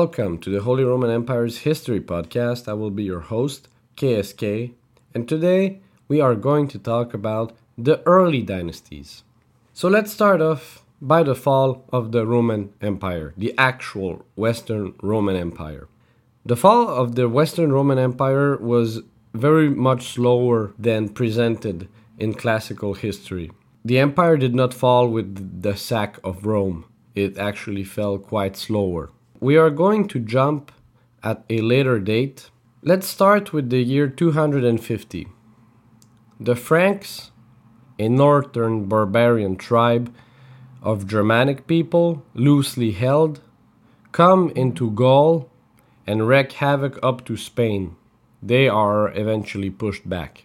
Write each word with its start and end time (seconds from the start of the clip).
Welcome 0.00 0.38
to 0.38 0.50
the 0.50 0.62
Holy 0.62 0.82
Roman 0.82 1.08
Empire's 1.08 1.58
History 1.58 2.00
Podcast. 2.00 2.66
I 2.66 2.72
will 2.72 2.90
be 2.90 3.04
your 3.04 3.20
host, 3.20 3.68
KSK, 3.96 4.72
and 5.14 5.28
today 5.28 5.82
we 6.08 6.20
are 6.20 6.34
going 6.34 6.66
to 6.66 6.80
talk 6.80 7.14
about 7.14 7.54
the 7.78 8.02
early 8.04 8.42
dynasties. 8.42 9.22
So 9.72 9.86
let's 9.86 10.12
start 10.12 10.40
off 10.42 10.82
by 11.00 11.22
the 11.22 11.36
fall 11.36 11.84
of 11.92 12.10
the 12.10 12.26
Roman 12.26 12.72
Empire, 12.80 13.34
the 13.36 13.54
actual 13.56 14.24
Western 14.34 14.94
Roman 15.00 15.36
Empire. 15.36 15.86
The 16.44 16.56
fall 16.56 16.88
of 16.88 17.14
the 17.14 17.28
Western 17.28 17.70
Roman 17.72 17.98
Empire 17.98 18.56
was 18.56 19.02
very 19.32 19.70
much 19.70 20.08
slower 20.14 20.72
than 20.76 21.08
presented 21.08 21.88
in 22.18 22.34
classical 22.34 22.94
history. 22.94 23.52
The 23.84 24.00
empire 24.00 24.38
did 24.38 24.56
not 24.56 24.74
fall 24.74 25.06
with 25.06 25.62
the 25.62 25.76
sack 25.76 26.18
of 26.24 26.44
Rome, 26.44 26.84
it 27.14 27.38
actually 27.38 27.84
fell 27.84 28.18
quite 28.18 28.56
slower. 28.56 29.12
We 29.40 29.56
are 29.56 29.70
going 29.70 30.08
to 30.08 30.20
jump 30.20 30.72
at 31.22 31.44
a 31.50 31.60
later 31.60 31.98
date. 31.98 32.50
Let's 32.82 33.06
start 33.06 33.52
with 33.52 33.70
the 33.70 33.82
year 33.82 34.08
250. 34.08 35.26
The 36.40 36.56
Franks, 36.56 37.30
a 37.98 38.08
northern 38.08 38.84
barbarian 38.86 39.56
tribe 39.56 40.14
of 40.82 41.06
Germanic 41.06 41.66
people, 41.66 42.24
loosely 42.34 42.92
held, 42.92 43.40
come 44.12 44.50
into 44.50 44.90
Gaul 44.90 45.50
and 46.06 46.28
wreak 46.28 46.52
havoc 46.52 46.98
up 47.02 47.24
to 47.24 47.36
Spain. 47.36 47.96
They 48.42 48.68
are 48.68 49.10
eventually 49.16 49.70
pushed 49.70 50.08
back. 50.08 50.44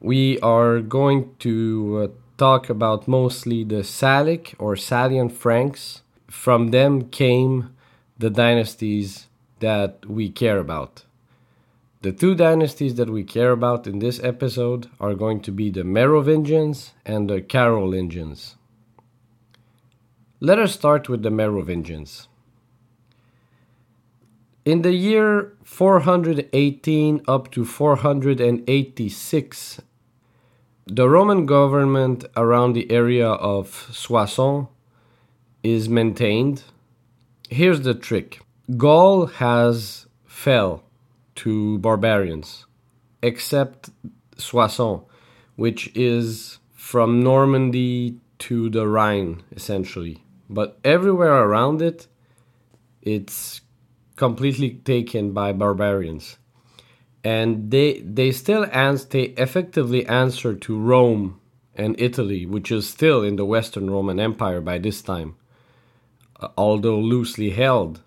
We 0.00 0.40
are 0.40 0.80
going 0.80 1.36
to 1.40 2.00
uh, 2.02 2.08
talk 2.38 2.70
about 2.70 3.06
mostly 3.06 3.64
the 3.64 3.82
Salic 3.82 4.54
or 4.58 4.74
Salian 4.74 5.30
Franks. 5.30 6.02
From 6.30 6.68
them 6.68 7.10
came 7.10 7.74
the 8.16 8.30
dynasties 8.30 9.26
that 9.58 10.06
we 10.06 10.30
care 10.30 10.58
about. 10.58 11.04
The 12.02 12.12
two 12.12 12.36
dynasties 12.36 12.94
that 12.94 13.10
we 13.10 13.24
care 13.24 13.50
about 13.50 13.88
in 13.88 13.98
this 13.98 14.22
episode 14.22 14.88
are 15.00 15.14
going 15.14 15.40
to 15.40 15.50
be 15.50 15.70
the 15.70 15.82
Merovingians 15.82 16.92
and 17.04 17.28
the 17.28 17.42
Carolingians. 17.42 18.54
Let 20.38 20.60
us 20.60 20.72
start 20.72 21.08
with 21.08 21.24
the 21.24 21.32
Merovingians. 21.32 22.28
In 24.64 24.82
the 24.82 24.94
year 24.94 25.56
418 25.64 27.22
up 27.26 27.50
to 27.50 27.64
486, 27.64 29.80
the 30.86 31.08
Roman 31.08 31.44
government 31.44 32.24
around 32.36 32.74
the 32.74 32.88
area 32.90 33.28
of 33.28 33.90
Soissons 33.92 34.68
is 35.62 35.88
maintained. 35.88 36.62
Here's 37.48 37.82
the 37.82 37.94
trick 37.94 38.40
Gaul 38.76 39.26
has 39.26 40.06
fell 40.24 40.84
to 41.36 41.78
barbarians, 41.78 42.66
except 43.22 43.90
Soissons, 44.36 45.02
which 45.56 45.90
is 45.94 46.58
from 46.74 47.22
Normandy 47.22 48.18
to 48.40 48.70
the 48.70 48.86
Rhine, 48.86 49.42
essentially. 49.52 50.24
But 50.48 50.78
everywhere 50.84 51.34
around 51.34 51.82
it, 51.82 52.06
it's 53.02 53.60
completely 54.16 54.70
taken 54.70 55.32
by 55.32 55.52
barbarians 55.52 56.36
and 57.24 57.70
they 57.70 58.00
they 58.00 58.32
still 58.32 58.66
ans- 58.72 59.04
they 59.06 59.24
effectively 59.36 60.06
answer 60.06 60.54
to 60.54 60.78
Rome 60.78 61.40
and 61.74 61.94
Italy, 62.00 62.46
which 62.46 62.70
is 62.72 62.88
still 62.88 63.22
in 63.22 63.36
the 63.36 63.44
Western 63.44 63.90
Roman 63.90 64.18
Empire 64.18 64.60
by 64.60 64.78
this 64.78 65.02
time, 65.02 65.36
although 66.56 66.98
loosely 66.98 67.50
held. 67.50 68.00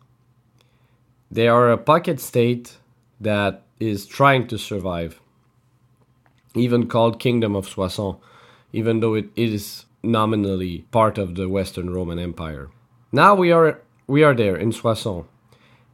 They 1.32 1.48
are 1.48 1.72
a 1.72 1.78
pocket 1.78 2.20
state 2.20 2.78
that 3.20 3.64
is 3.80 4.06
trying 4.06 4.48
to 4.48 4.58
survive, 4.58 5.20
even 6.56 6.88
called 6.88 7.20
Kingdom 7.20 7.56
of 7.56 7.68
Soissons, 7.68 8.18
even 8.72 9.00
though 9.00 9.16
it 9.16 9.30
is 9.36 9.86
nominally 10.04 10.86
part 10.92 11.18
of 11.18 11.36
the 11.36 11.48
Western 11.50 11.90
Roman 11.90 12.20
Empire. 12.20 12.70
Now 13.12 13.36
we 13.36 13.52
are 13.52 13.82
we 14.08 14.24
are 14.24 14.34
there 14.34 14.56
in 14.56 14.72
Soissons, 14.72 15.26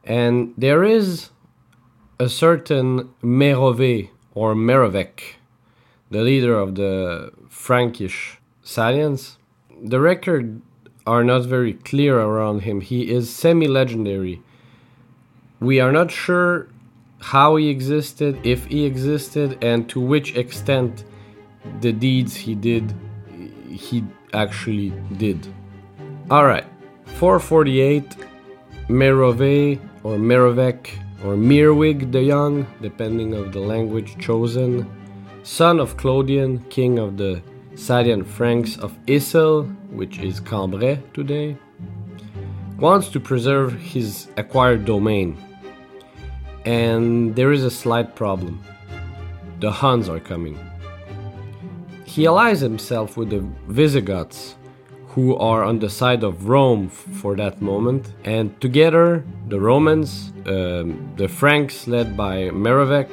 and 0.04 0.52
there 0.58 0.84
is 0.84 1.30
a 2.18 2.28
certain 2.28 3.14
Merove 3.22 4.10
or 4.34 4.54
Merovec, 4.54 5.20
the 6.10 6.22
leader 6.22 6.58
of 6.58 6.74
the 6.74 7.32
Frankish 7.48 8.38
Salians. 8.64 9.36
The 9.82 10.00
record 10.00 10.60
are 11.12 11.24
not 11.24 11.42
very 11.56 11.74
clear 11.90 12.14
around 12.28 12.58
him. 12.60 12.80
He 12.80 13.00
is 13.18 13.24
semi-legendary. 13.42 14.36
We 15.58 15.80
are 15.84 15.90
not 15.90 16.08
sure 16.24 16.68
how 17.32 17.56
he 17.56 17.68
existed, 17.68 18.32
if 18.44 18.66
he 18.66 18.84
existed, 18.84 19.48
and 19.60 19.88
to 19.88 19.98
which 20.00 20.36
extent 20.36 21.04
the 21.80 21.92
deeds 21.92 22.36
he 22.36 22.54
did 22.54 22.94
he 23.86 24.04
actually 24.32 24.90
did. 25.24 25.40
All 26.30 26.46
right, 26.46 26.68
448 27.18 28.04
Merove 28.88 29.80
or 30.04 30.16
Merovec 30.16 30.90
or 31.24 31.36
Mirwig 31.36 32.12
the 32.12 32.22
Young, 32.22 32.66
depending 32.80 33.34
of 33.34 33.52
the 33.52 33.60
language 33.60 34.16
chosen, 34.18 34.88
son 35.42 35.80
of 35.80 35.96
Clodion, 35.96 36.50
king 36.70 37.00
of 37.00 37.16
the 37.16 37.42
Salian 37.74 38.24
Franks 38.24 38.76
of 38.78 38.96
Issel, 39.06 39.68
which 39.90 40.18
is 40.18 40.40
Cambrai 40.40 41.00
today, 41.14 41.56
wants 42.78 43.08
to 43.10 43.20
preserve 43.20 43.72
his 43.74 44.28
acquired 44.36 44.84
domain. 44.84 45.36
And 46.64 47.34
there 47.36 47.52
is 47.52 47.64
a 47.64 47.70
slight 47.70 48.14
problem. 48.14 48.62
The 49.60 49.70
Huns 49.70 50.08
are 50.08 50.20
coming. 50.20 50.58
He 52.04 52.26
allies 52.26 52.60
himself 52.60 53.16
with 53.16 53.30
the 53.30 53.44
Visigoths, 53.68 54.56
who 55.08 55.36
are 55.36 55.64
on 55.64 55.78
the 55.78 55.90
side 55.90 56.22
of 56.22 56.48
Rome 56.48 56.88
for 56.88 57.36
that 57.36 57.60
moment. 57.60 58.12
And 58.24 58.58
together, 58.60 59.24
the 59.48 59.60
Romans, 59.60 60.32
um, 60.46 61.12
the 61.16 61.28
Franks 61.28 61.86
led 61.86 62.16
by 62.16 62.50
Merovec, 62.50 63.08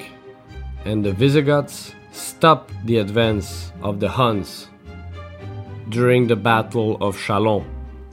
and 0.85 1.03
the 1.03 1.11
Visigoths 1.11 1.93
stop 2.11 2.71
the 2.85 2.97
advance 2.97 3.71
of 3.81 3.99
the 3.99 4.09
Huns 4.09 4.67
during 5.89 6.27
the 6.27 6.35
Battle 6.35 6.97
of 7.01 7.17
Chalons. 7.17 7.65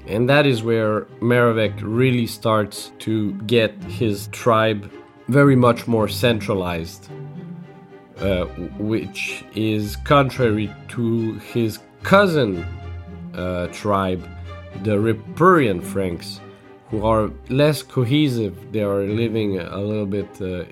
And 0.07 0.29
that 0.29 0.47
is 0.47 0.63
where 0.63 1.03
Merovec 1.21 1.81
really 1.83 2.27
starts 2.27 2.93
to 3.01 3.33
get 3.47 3.73
his 3.85 4.29
tribe 4.29 4.91
very 5.29 5.57
much 5.57 5.87
more 5.87 6.09
centralized, 6.09 7.09
uh, 8.19 8.45
which 8.79 9.45
is 9.55 9.97
contrary 9.97 10.71
to 10.89 11.35
his 11.39 11.79
cousin 12.03 12.67
uh, 13.35 13.69
tribe, 13.69 14.23
the 14.83 14.97
Ripuarian 14.97 15.83
Franks, 15.83 16.41
who 16.91 17.05
are 17.05 17.31
less 17.49 17.83
cohesive. 17.83 18.73
They 18.73 18.83
are 18.83 19.05
living 19.05 19.59
a 19.59 19.79
little 19.79 20.07
bit 20.07 20.29
uh, 20.41 20.65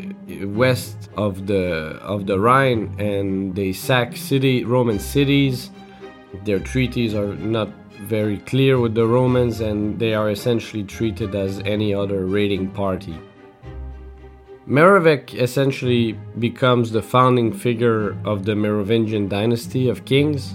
west 0.48 1.08
of 1.16 1.46
the 1.46 1.98
of 2.02 2.26
the 2.26 2.38
Rhine, 2.38 2.94
and 2.98 3.54
they 3.54 3.72
sack 3.72 4.16
city 4.16 4.64
Roman 4.64 4.98
cities. 4.98 5.70
Their 6.44 6.58
treaties 6.58 7.14
are 7.14 7.34
not 7.34 7.68
very 8.00 8.38
clear 8.38 8.78
with 8.78 8.94
the 8.94 9.06
Romans, 9.06 9.60
and 9.60 9.98
they 9.98 10.14
are 10.14 10.30
essentially 10.30 10.84
treated 10.84 11.34
as 11.34 11.60
any 11.60 11.94
other 11.94 12.26
raiding 12.26 12.70
party. 12.70 13.16
Merovec 14.66 15.34
essentially 15.34 16.12
becomes 16.38 16.92
the 16.92 17.02
founding 17.02 17.52
figure 17.52 18.16
of 18.24 18.44
the 18.44 18.54
Merovingian 18.54 19.28
dynasty 19.28 19.88
of 19.88 20.04
kings 20.04 20.54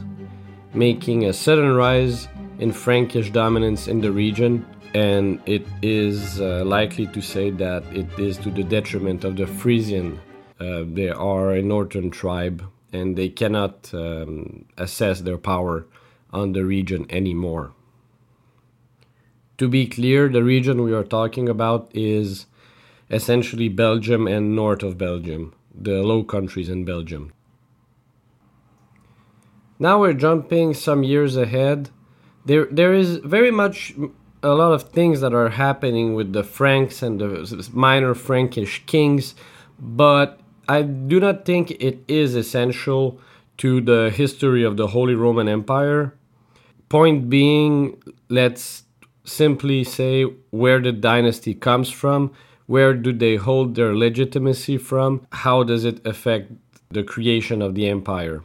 making 0.74 1.26
a 1.26 1.34
sudden 1.34 1.74
rise 1.74 2.28
in 2.60 2.72
Frankish 2.72 3.32
dominance 3.32 3.88
in 3.88 4.02
the 4.02 4.12
region, 4.12 4.66
and 4.94 5.42
it 5.46 5.66
is 5.82 6.40
uh, 6.40 6.64
likely 6.66 7.08
to 7.08 7.22
say 7.22 7.50
that 7.50 7.84
it 7.94 8.08
is 8.20 8.38
to 8.38 8.50
the 8.52 8.64
detriment 8.64 9.24
of 9.24 9.36
the 9.36 9.48
Frisian. 9.48 10.20
Uh, 10.60 10.84
they 10.94 11.10
are 11.10 11.54
a 11.54 11.62
northern 11.62 12.10
tribe, 12.10 12.64
and 12.92 13.16
they 13.16 13.30
cannot 13.30 13.94
um, 13.94 14.66
assess 14.78 15.22
their 15.22 15.38
power 15.38 15.86
on 16.32 16.54
the 16.54 16.66
region 16.66 17.06
anymore. 17.10 17.74
To 19.58 19.68
be 19.68 19.88
clear, 19.88 20.30
the 20.30 20.44
region 20.44 20.84
we 20.84 20.94
are 20.94 21.04
talking 21.04 21.50
about 21.50 21.90
is 21.94 22.46
essentially 23.10 23.70
Belgium 23.70 24.28
and 24.28 24.56
north 24.56 24.84
of 24.84 24.98
Belgium, 24.98 25.54
the 25.74 26.04
Low 26.04 26.24
Countries 26.24 26.70
in 26.70 26.86
Belgium. 26.86 27.34
Now 29.80 30.00
we're 30.00 30.14
jumping 30.14 30.74
some 30.74 31.04
years 31.04 31.36
ahead. 31.36 31.90
There, 32.46 32.66
there 32.66 32.94
is 32.94 33.18
very 33.18 33.52
much 33.52 33.94
a 34.44 34.50
lot 34.50 34.72
of 34.72 34.84
things 34.84 35.22
that 35.22 35.34
are 35.34 35.50
happening 35.50 36.14
with 36.14 36.34
the 36.34 36.44
Franks 36.44 37.02
and 37.02 37.20
the 37.20 37.70
minor 37.74 38.14
Frankish 38.14 38.84
kings, 38.86 39.36
but 39.80 40.40
I 40.68 40.82
do 40.82 41.20
not 41.20 41.46
think 41.46 41.72
it 41.72 42.00
is 42.08 42.36
essential 42.36 43.20
to 43.58 43.82
the 43.82 44.12
history 44.14 44.64
of 44.64 44.78
the 44.78 44.88
Holy 44.88 45.16
Roman 45.16 45.48
Empire. 45.48 46.14
Point 46.90 47.30
being, 47.30 48.02
let's 48.30 48.84
simply 49.24 49.84
say 49.84 50.24
where 50.52 50.80
the 50.80 50.92
dynasty 50.92 51.54
comes 51.54 51.90
from, 51.90 52.32
where 52.66 52.94
do 52.94 53.12
they 53.14 53.36
hold 53.36 53.76
their 53.76 53.96
legitimacy 53.96 54.78
from, 54.78 55.26
how 55.32 55.64
does 55.64 55.86
it 55.86 56.06
affect 56.06 56.52
the 56.90 57.04
creation 57.04 57.62
of 57.62 57.76
the 57.76 57.88
empire. 57.88 58.44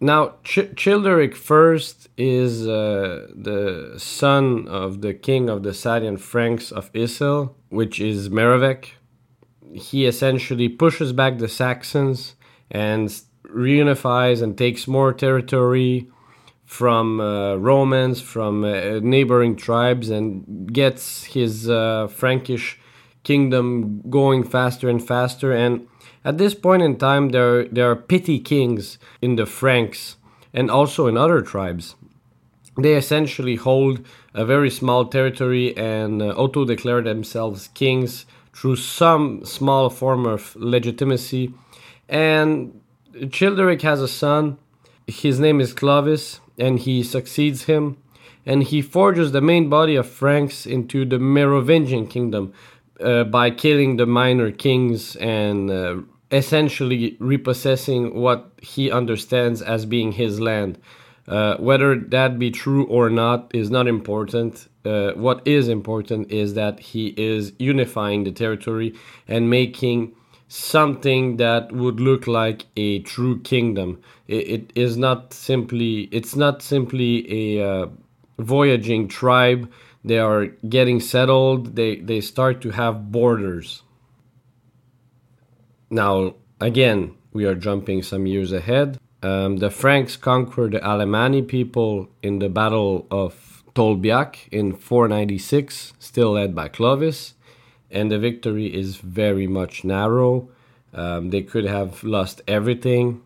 Now, 0.00 0.34
Ch- 0.42 0.74
Childeric 0.74 1.34
I 1.50 1.80
is 2.16 2.68
uh, 2.68 3.28
the 3.34 3.94
son 3.96 4.68
of 4.68 5.00
the 5.00 5.14
king 5.14 5.48
of 5.48 5.62
the 5.62 5.70
Salian 5.70 6.18
Franks 6.18 6.70
of 6.70 6.92
Isil, 6.92 7.54
which 7.70 8.00
is 8.00 8.28
Merovech. 8.28 8.90
He 9.74 10.06
essentially 10.06 10.68
pushes 10.68 11.12
back 11.12 11.38
the 11.38 11.48
Saxons 11.48 12.36
and 12.70 13.08
reunifies 13.44 14.42
and 14.42 14.56
takes 14.56 14.86
more 14.86 15.12
territory 15.12 16.08
from 16.64 17.20
uh, 17.20 17.56
Romans, 17.56 18.20
from 18.20 18.64
uh, 18.64 19.00
neighboring 19.00 19.56
tribes, 19.56 20.10
and 20.10 20.72
gets 20.72 21.24
his 21.24 21.68
uh, 21.68 22.08
Frankish 22.08 22.78
kingdom 23.24 24.02
going 24.08 24.44
faster 24.44 24.88
and 24.88 25.04
faster. 25.04 25.52
And 25.52 25.88
at 26.24 26.38
this 26.38 26.54
point 26.54 26.82
in 26.82 26.96
time, 26.96 27.30
there, 27.30 27.64
there 27.64 27.90
are 27.90 27.96
petty 27.96 28.38
kings 28.38 28.98
in 29.20 29.36
the 29.36 29.46
Franks 29.46 30.16
and 30.52 30.70
also 30.70 31.06
in 31.06 31.16
other 31.16 31.42
tribes. 31.42 31.96
They 32.76 32.94
essentially 32.94 33.56
hold 33.56 34.04
a 34.34 34.44
very 34.44 34.70
small 34.70 35.06
territory 35.06 35.76
and 35.76 36.22
uh, 36.22 36.28
auto 36.30 36.64
declare 36.64 37.02
themselves 37.02 37.68
kings 37.68 38.26
through 38.54 38.76
some 38.76 39.44
small 39.44 39.90
form 39.90 40.26
of 40.26 40.54
legitimacy. 40.56 41.52
And 42.08 42.80
Childeric 43.14 43.82
has 43.82 44.00
a 44.00 44.08
son. 44.08 44.58
His 45.06 45.40
name 45.40 45.60
is 45.60 45.72
Clovis, 45.72 46.40
and 46.58 46.78
he 46.78 47.02
succeeds 47.02 47.64
him. 47.64 47.98
And 48.46 48.62
he 48.62 48.82
forges 48.82 49.32
the 49.32 49.40
main 49.40 49.68
body 49.68 49.96
of 49.96 50.08
Franks 50.08 50.66
into 50.66 51.04
the 51.04 51.18
Merovingian 51.18 52.06
kingdom 52.06 52.52
uh, 53.00 53.24
by 53.24 53.50
killing 53.50 53.96
the 53.96 54.06
minor 54.06 54.50
kings 54.50 55.16
and 55.16 55.70
uh, 55.70 55.96
essentially 56.30 57.16
repossessing 57.20 58.14
what 58.14 58.52
he 58.60 58.90
understands 58.90 59.62
as 59.62 59.86
being 59.86 60.12
his 60.12 60.40
land. 60.40 60.78
Uh, 61.26 61.56
whether 61.56 61.96
that 61.96 62.38
be 62.38 62.50
true 62.50 62.84
or 62.84 63.08
not 63.08 63.50
is 63.54 63.70
not 63.70 63.86
important. 63.86 64.68
Uh, 64.84 65.12
what 65.12 65.46
is 65.46 65.68
important 65.68 66.30
is 66.30 66.54
that 66.54 66.78
he 66.78 67.14
is 67.16 67.52
unifying 67.58 68.24
the 68.24 68.32
territory 68.32 68.94
and 69.26 69.48
making 69.48 70.14
something 70.48 71.38
that 71.38 71.72
would 71.72 72.00
look 72.00 72.26
like 72.26 72.66
a 72.76 73.00
true 73.00 73.40
kingdom. 73.40 74.00
it, 74.28 74.48
it 74.48 74.72
is 74.74 74.96
not 74.96 75.32
simply 75.32 76.02
it's 76.12 76.36
not 76.36 76.62
simply 76.62 77.58
a 77.58 77.68
uh, 77.68 77.86
voyaging 78.38 79.08
tribe. 79.08 79.70
They 80.04 80.18
are 80.18 80.46
getting 80.68 81.00
settled. 81.00 81.76
They 81.76 81.96
they 81.96 82.20
start 82.20 82.60
to 82.62 82.70
have 82.70 83.10
borders. 83.10 83.82
Now 85.90 86.34
again, 86.60 87.14
we 87.32 87.44
are 87.46 87.54
jumping 87.54 88.02
some 88.02 88.26
years 88.26 88.52
ahead. 88.52 88.98
Um, 89.22 89.56
the 89.56 89.70
Franks 89.70 90.16
conquered 90.16 90.72
the 90.72 90.80
Alemanni 90.80 91.42
people 91.48 92.10
in 92.22 92.40
the 92.40 92.50
Battle 92.50 93.06
of 93.10 93.32
Tolbiac 93.74 94.48
in 94.50 94.74
496, 94.74 95.94
still 95.98 96.32
led 96.32 96.54
by 96.54 96.68
Clovis 96.68 97.34
and 97.94 98.10
the 98.10 98.18
victory 98.18 98.66
is 98.74 98.96
very 98.96 99.46
much 99.46 99.84
narrow. 99.84 100.48
Um, 100.92 101.30
they 101.30 101.42
could 101.42 101.64
have 101.64 102.02
lost 102.02 102.42
everything. 102.46 103.22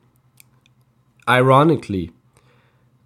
Ironically, 1.27 2.13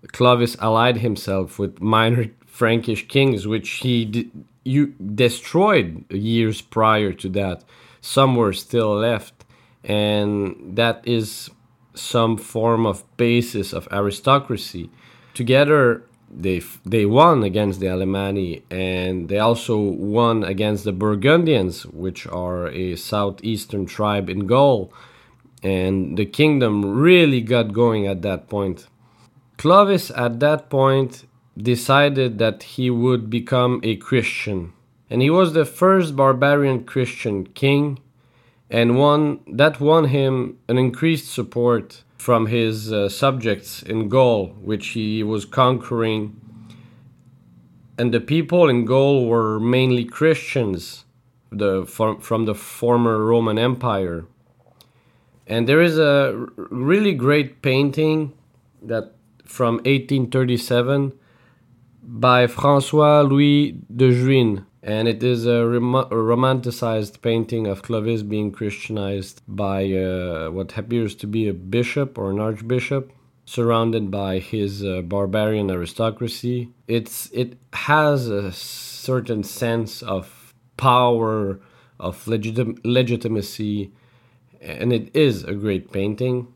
Clovis 0.09 0.57
allied 0.61 0.99
himself 0.99 1.59
with 1.59 1.81
minor 1.81 2.27
Frankish 2.47 3.09
kings, 3.09 3.47
which 3.47 3.71
he 3.85 4.05
d- 4.05 4.31
you 4.65 4.89
destroyed 5.15 6.05
years 6.13 6.61
prior 6.61 7.13
to 7.13 7.29
that. 7.31 7.65
Some 8.01 8.37
were 8.37 8.53
still 8.53 8.95
left, 8.97 9.45
and 9.85 10.77
that 10.77 11.01
is 11.05 11.51
some 11.95 12.37
form 12.37 12.87
of 12.87 13.05
basis 13.17 13.73
of 13.73 13.89
aristocracy. 13.93 14.91
Together, 15.35 16.05
they 16.33 16.63
they 16.85 17.05
won 17.05 17.43
against 17.43 17.81
the 17.81 17.87
Alemanni 17.87 18.63
and 18.71 19.29
they 19.29 19.39
also 19.39 19.79
won 19.79 20.43
against 20.43 20.85
the 20.85 20.93
Burgundians, 20.93 21.85
which 21.87 22.27
are 22.27 22.69
a 22.69 22.97
southeastern 22.97 23.87
tribe 23.87 24.31
in 24.31 24.47
Gaul, 24.47 24.93
and 25.63 26.17
the 26.17 26.25
kingdom 26.25 26.85
really 26.85 27.41
got 27.41 27.73
going 27.73 28.07
at 28.07 28.23
that 28.23 28.49
point. 28.49 28.87
Clovis 29.59 30.11
at 30.17 30.41
that 30.41 30.71
point 30.71 31.25
decided 31.57 32.39
that 32.39 32.63
he 32.63 32.89
would 32.91 33.29
become 33.29 33.81
a 33.83 33.97
Christian, 33.97 34.73
and 35.11 35.21
he 35.21 35.31
was 35.31 35.53
the 35.53 35.67
first 35.67 36.17
barbarian 36.17 36.85
Christian 36.85 37.47
king, 37.47 37.99
and 38.71 38.99
won 38.99 39.41
that 39.47 39.81
won 39.81 40.07
him 40.07 40.59
an 40.69 40.79
increased 40.79 41.31
support 41.31 42.03
from 42.23 42.47
his 42.47 42.93
uh, 42.93 43.09
subjects 43.09 43.83
in 43.83 44.09
Gaul, 44.09 44.55
which 44.63 44.91
he 44.91 45.25
was 45.25 45.45
conquering. 45.45 46.41
And 47.99 48.15
the 48.15 48.21
people 48.21 48.69
in 48.69 48.85
Gaul 48.85 49.27
were 49.27 49.59
mainly 49.59 50.05
Christians 50.05 51.05
the, 51.51 51.85
from, 51.85 52.21
from 52.21 52.45
the 52.45 52.55
former 52.55 53.25
Roman 53.25 53.59
Empire. 53.59 54.25
And 55.49 55.69
there 55.69 55.83
is 55.83 55.99
a 55.99 56.47
really 56.71 57.13
great 57.13 57.61
painting 57.61 58.33
that 58.83 59.17
from 59.45 59.79
1837 59.79 61.15
by 62.05 62.47
François 62.47 63.29
Louis 63.29 63.73
de 63.93 64.13
Juin 64.13 64.65
and 64.83 65.07
it 65.07 65.23
is 65.23 65.47
a, 65.47 65.65
rom- 65.65 65.95
a, 65.95 66.07
romanticized 66.07 67.23
painting 67.23 67.67
of 67.67 67.83
Clovis 67.83 68.23
being 68.23 68.51
Christianized 68.51 69.41
by 69.47 69.93
uh, 69.93 70.51
what 70.51 70.77
appears 70.77 71.15
to 71.17 71.27
be 71.27 71.47
a 71.47 71.55
bishop 71.55 72.19
or 72.19 72.31
an 72.31 72.41
archbishop, 72.41 73.13
surrounded 73.45 74.11
by 74.11 74.39
his 74.39 74.85
uh, 74.85 75.03
barbarian 75.03 75.71
aristocracy. 75.71 76.71
It's 76.89 77.31
it 77.33 77.59
has 77.73 78.29
a 78.29 78.51
certain 78.53 79.45
sense 79.45 80.03
of 80.03 80.53
power, 80.77 81.61
of 82.01 82.25
legitim- 82.25 82.81
legitimacy, 82.83 83.93
and 84.61 84.93
it 84.93 85.15
is 85.15 85.45
a 85.45 85.55
great 85.55 85.93
painting. 85.93 86.49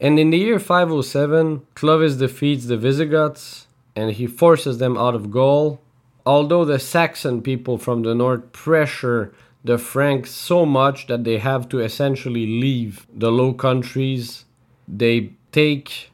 And 0.00 0.18
in 0.18 0.30
the 0.30 0.38
year 0.38 0.58
507, 0.58 1.62
Clovis 1.74 2.16
defeats 2.16 2.66
the 2.66 2.76
Visigoths 2.76 3.68
and 3.94 4.10
he 4.10 4.26
forces 4.26 4.78
them 4.78 4.98
out 4.98 5.14
of 5.14 5.30
Gaul 5.30 5.80
although 6.26 6.64
the 6.64 6.78
Saxon 6.78 7.42
people 7.42 7.78
from 7.78 8.02
the 8.02 8.14
north 8.14 8.52
pressure 8.52 9.34
the 9.64 9.78
Franks 9.78 10.30
so 10.30 10.66
much 10.66 11.06
that 11.06 11.24
they 11.24 11.38
have 11.38 11.68
to 11.70 11.80
essentially 11.80 12.46
leave 12.46 13.06
the 13.12 13.32
Low 13.32 13.54
Countries, 13.54 14.44
they 14.86 15.32
take 15.52 16.10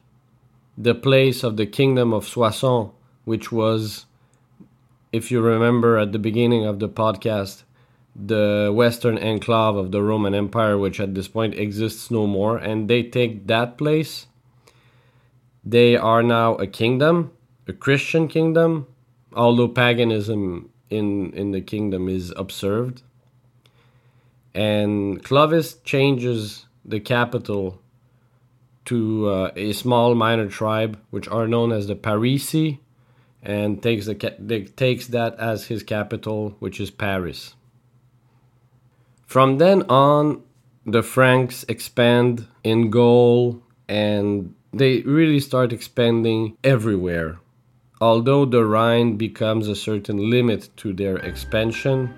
the 0.77 0.95
place 0.95 1.43
of 1.43 1.57
the 1.57 1.65
kingdom 1.65 2.13
of 2.13 2.25
Soissons, 2.25 2.91
which 3.25 3.51
was, 3.51 4.05
if 5.11 5.31
you 5.31 5.41
remember 5.41 5.97
at 5.97 6.13
the 6.13 6.19
beginning 6.19 6.65
of 6.65 6.79
the 6.79 6.87
podcast, 6.87 7.63
the 8.15 8.71
western 8.73 9.17
enclave 9.17 9.75
of 9.75 9.91
the 9.91 10.01
Roman 10.01 10.33
Empire, 10.33 10.77
which 10.77 11.01
at 11.01 11.13
this 11.13 11.27
point 11.27 11.53
exists 11.55 12.09
no 12.09 12.25
more, 12.25 12.57
and 12.57 12.89
they 12.89 13.03
take 13.03 13.47
that 13.47 13.77
place. 13.77 14.27
They 15.65 15.97
are 15.97 16.23
now 16.23 16.55
a 16.55 16.67
kingdom, 16.67 17.31
a 17.67 17.73
Christian 17.73 18.29
kingdom, 18.29 18.87
although 19.33 19.67
paganism 19.67 20.69
in 20.89 21.31
in 21.33 21.51
the 21.51 21.61
kingdom 21.61 22.09
is 22.09 22.33
observed 22.35 23.01
and 24.53 25.23
Clovis 25.23 25.75
changes 25.83 26.65
the 26.83 26.99
capital 26.99 27.79
to 28.85 29.29
uh, 29.29 29.51
a 29.55 29.71
small 29.73 30.15
minor 30.15 30.47
tribe 30.47 30.99
which 31.09 31.27
are 31.27 31.47
known 31.47 31.71
as 31.71 31.87
the 31.87 31.95
Parisi 31.95 32.79
and 33.41 33.81
takes 33.81 34.05
the 34.05 34.71
takes 34.75 35.07
that 35.07 35.35
as 35.39 35.67
his 35.67 35.83
capital 35.83 36.55
which 36.59 36.79
is 36.79 36.91
Paris. 36.91 37.55
From 39.25 39.57
then 39.57 39.83
on 39.83 40.43
the 40.85 41.03
Franks 41.03 41.63
expand 41.69 42.47
in 42.63 42.89
Gaul 42.89 43.61
and 43.87 44.53
they 44.73 45.01
really 45.01 45.39
start 45.39 45.71
expanding 45.71 46.57
everywhere 46.63 47.39
although 48.01 48.45
the 48.45 48.65
Rhine 48.65 49.15
becomes 49.15 49.67
a 49.67 49.75
certain 49.75 50.29
limit 50.29 50.69
to 50.77 50.91
their 50.91 51.17
expansion, 51.17 52.13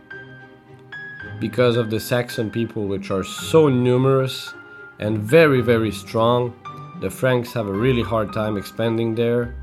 because 1.39 1.75
of 1.75 1.89
the 1.89 1.99
Saxon 1.99 2.49
people, 2.49 2.87
which 2.87 3.11
are 3.11 3.23
so 3.23 3.67
numerous 3.67 4.53
and 4.99 5.17
very, 5.17 5.61
very 5.61 5.91
strong, 5.91 6.53
the 7.01 7.09
Franks 7.09 7.51
have 7.51 7.67
a 7.67 7.73
really 7.73 8.01
hard 8.01 8.31
time 8.31 8.55
expanding 8.55 9.13
there. 9.13 9.53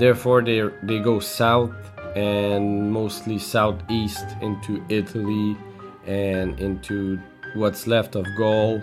Therefore, 0.00 0.42
they, 0.42 0.68
they 0.82 0.98
go 0.98 1.20
south 1.20 1.72
and 2.16 2.90
mostly 2.90 3.38
southeast 3.38 4.24
into 4.40 4.84
Italy 4.88 5.56
and 6.04 6.58
into 6.58 7.20
what's 7.54 7.86
left 7.86 8.16
of 8.16 8.26
Gaul. 8.36 8.82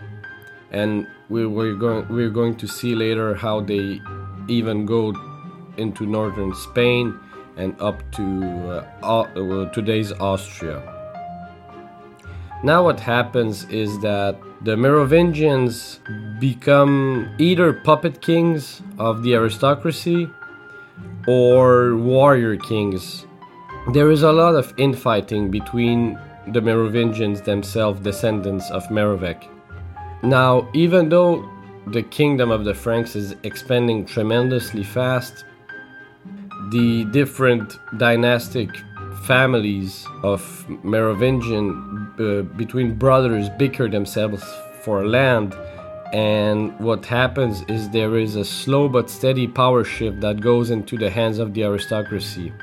And 0.71 1.05
we, 1.27 1.45
we're, 1.45 1.75
going, 1.75 2.07
we're 2.07 2.29
going 2.29 2.55
to 2.57 2.67
see 2.67 2.95
later 2.95 3.35
how 3.35 3.59
they 3.59 3.99
even 4.47 4.85
go 4.85 5.11
into 5.77 6.05
northern 6.05 6.53
Spain 6.55 7.17
and 7.57 7.75
up 7.81 8.03
to 8.11 8.85
uh, 9.01 9.69
today's 9.71 10.11
Austria. 10.13 10.81
Now, 12.63 12.83
what 12.83 12.99
happens 12.99 13.65
is 13.65 13.99
that 14.01 14.37
the 14.63 14.75
Merovingians 14.75 15.99
become 16.39 17.29
either 17.37 17.73
puppet 17.73 18.21
kings 18.21 18.81
of 18.97 19.21
the 19.21 19.35
aristocracy 19.35 20.27
or 21.27 21.95
warrior 21.95 22.57
kings. 22.57 23.25
There 23.93 24.09
is 24.09 24.23
a 24.23 24.31
lot 24.31 24.55
of 24.55 24.73
infighting 24.77 25.51
between 25.51 26.19
the 26.47 26.61
Merovingians 26.61 27.41
themselves, 27.41 27.99
descendants 27.99 28.71
of 28.71 28.83
Merovec. 28.87 29.47
Now, 30.23 30.67
even 30.73 31.09
though 31.09 31.47
the 31.87 32.01
kingdom 32.01 32.49
of 32.49 32.65
the 32.65 32.73
Franks 32.73 33.15
is 33.15 33.35
expanding 33.43 34.05
tremendously 34.05 34.83
fast, 34.83 35.45
the 36.71 37.05
different 37.05 37.79
dynastic 37.97 38.69
families 39.23 40.05
of 40.23 40.65
Merovingian 40.83 42.13
uh, 42.19 42.41
between 42.57 42.95
brothers 42.95 43.49
bicker 43.57 43.89
themselves 43.89 44.43
for 44.83 45.05
land 45.05 45.55
and 46.13 46.77
what 46.79 47.05
happens 47.05 47.63
is 47.67 47.89
there 47.89 48.17
is 48.17 48.35
a 48.35 48.45
slow 48.45 48.87
but 48.87 49.09
steady 49.09 49.47
power 49.47 49.83
shift 49.83 50.21
that 50.21 50.39
goes 50.39 50.69
into 50.69 50.97
the 50.97 51.09
hands 51.09 51.37
of 51.37 51.53
the 51.53 51.63
aristocracy. 51.63 52.53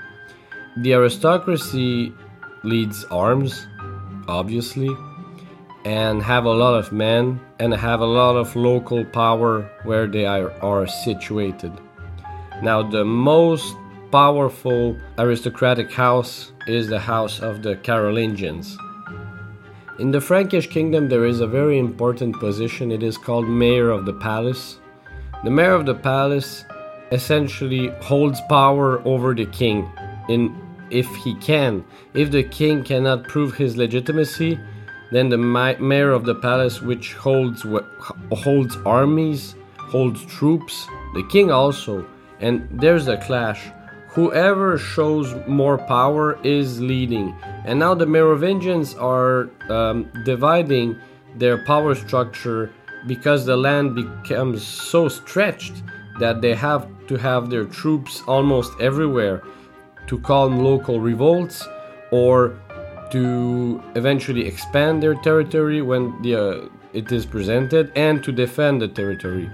The 0.79 0.95
aristocracy 0.95 2.13
leads 2.63 3.05
arms, 3.11 3.67
obviously, 4.29 4.97
and 5.85 6.23
have 6.23 6.47
a 6.47 6.51
lot 6.51 6.75
of 6.75 6.91
men 6.91 7.39
and 7.59 7.75
have 7.75 8.01
a 8.01 8.07
lot 8.07 8.37
of 8.37 8.57
local 8.57 9.05
power 9.05 9.71
where 9.83 10.07
they 10.07 10.25
are, 10.25 10.51
are 10.63 10.87
situated. 10.87 11.73
Now, 12.63 12.83
the 12.83 13.05
most 13.05 13.77
powerful 14.15 14.97
aristocratic 15.19 15.91
house 15.91 16.53
is 16.69 16.87
the 16.87 17.01
house 17.01 17.41
of 17.41 17.65
the 17.65 17.75
Carolingians. 17.75 18.79
In 19.99 20.13
the 20.13 20.21
Frankish 20.21 20.69
kingdom, 20.69 21.09
there 21.09 21.25
is 21.25 21.41
a 21.41 21.49
very 21.49 21.81
important 21.81 22.39
position. 22.39 22.93
It 22.93 23.03
is 23.03 23.19
called 23.19 23.49
Mayor 23.49 23.91
of 23.91 24.07
the 24.07 24.13
Palace. 24.13 24.79
The 25.43 25.51
Mayor 25.51 25.73
of 25.73 25.85
the 25.85 25.97
Palace 25.97 26.65
essentially 27.11 27.89
holds 28.03 28.41
power 28.49 29.03
over 29.05 29.35
the 29.35 29.47
king 29.47 29.91
in 30.29 30.55
if 30.91 31.09
he 31.17 31.35
can. 31.41 31.85
If 32.15 32.31
the 32.31 32.45
king 32.45 32.85
cannot 32.85 33.25
prove 33.25 33.57
his 33.57 33.77
legitimacy, 33.77 34.61
then 35.11 35.29
the 35.29 35.39
mayor 35.81 36.13
of 36.13 36.25
the 36.25 36.37
palace, 36.37 36.81
which 36.81 37.15
holds 37.15 37.67
holds 38.31 38.77
armies, 38.87 39.57
holds 39.77 40.25
troops, 40.27 40.87
the 41.15 41.27
king 41.33 41.51
also, 41.51 42.07
and 42.39 42.69
there's 42.71 43.09
a 43.09 43.17
clash 43.17 43.73
whoever 44.15 44.79
shows 44.79 45.35
more 45.49 45.77
power 45.77 46.39
is 46.45 46.81
leading. 46.81 47.35
And 47.65 47.81
now 47.81 47.95
the 47.95 48.07
Merovingians 48.07 48.95
are 48.95 49.51
um, 49.69 50.09
dividing 50.25 50.97
their 51.37 51.65
power 51.65 51.97
structure 51.97 52.73
because 53.09 53.45
the 53.45 53.57
land 53.57 53.97
becomes 53.97 54.65
so 54.65 55.09
stretched 55.09 55.83
that 56.21 56.41
they 56.41 56.55
have 56.55 56.89
to 57.09 57.17
have 57.17 57.51
their 57.51 57.65
troops 57.65 58.23
almost 58.27 58.73
everywhere 58.81 59.43
to 60.07 60.19
calm 60.21 60.61
local 60.61 61.01
revolts 61.01 61.67
or 62.13 62.57
to 63.11 63.83
eventually 63.97 64.47
expand 64.47 65.03
their 65.03 65.15
territory 65.17 65.83
when 65.83 66.23
the, 66.23 66.35
uh, 66.35 66.69
it 66.93 67.11
is 67.11 67.27
presented 67.27 67.91
and 67.97 68.23
to 68.23 68.31
defend 68.31 68.81
the 68.81 68.89
territory. 68.89 69.51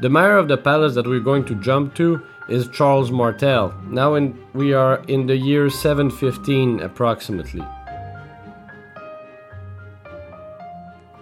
The 0.00 0.10
mayor 0.10 0.36
of 0.36 0.48
the 0.48 0.58
palace 0.58 0.94
that 0.94 1.06
we're 1.06 1.20
going 1.20 1.44
to 1.46 1.54
jump 1.54 1.94
to 1.94 2.22
is 2.48 2.68
Charles 2.68 3.10
Martel. 3.10 3.74
Now 3.88 4.14
in, 4.14 4.38
we 4.52 4.72
are 4.72 5.02
in 5.08 5.26
the 5.26 5.36
year 5.36 5.70
715 5.70 6.80
approximately. 6.80 7.64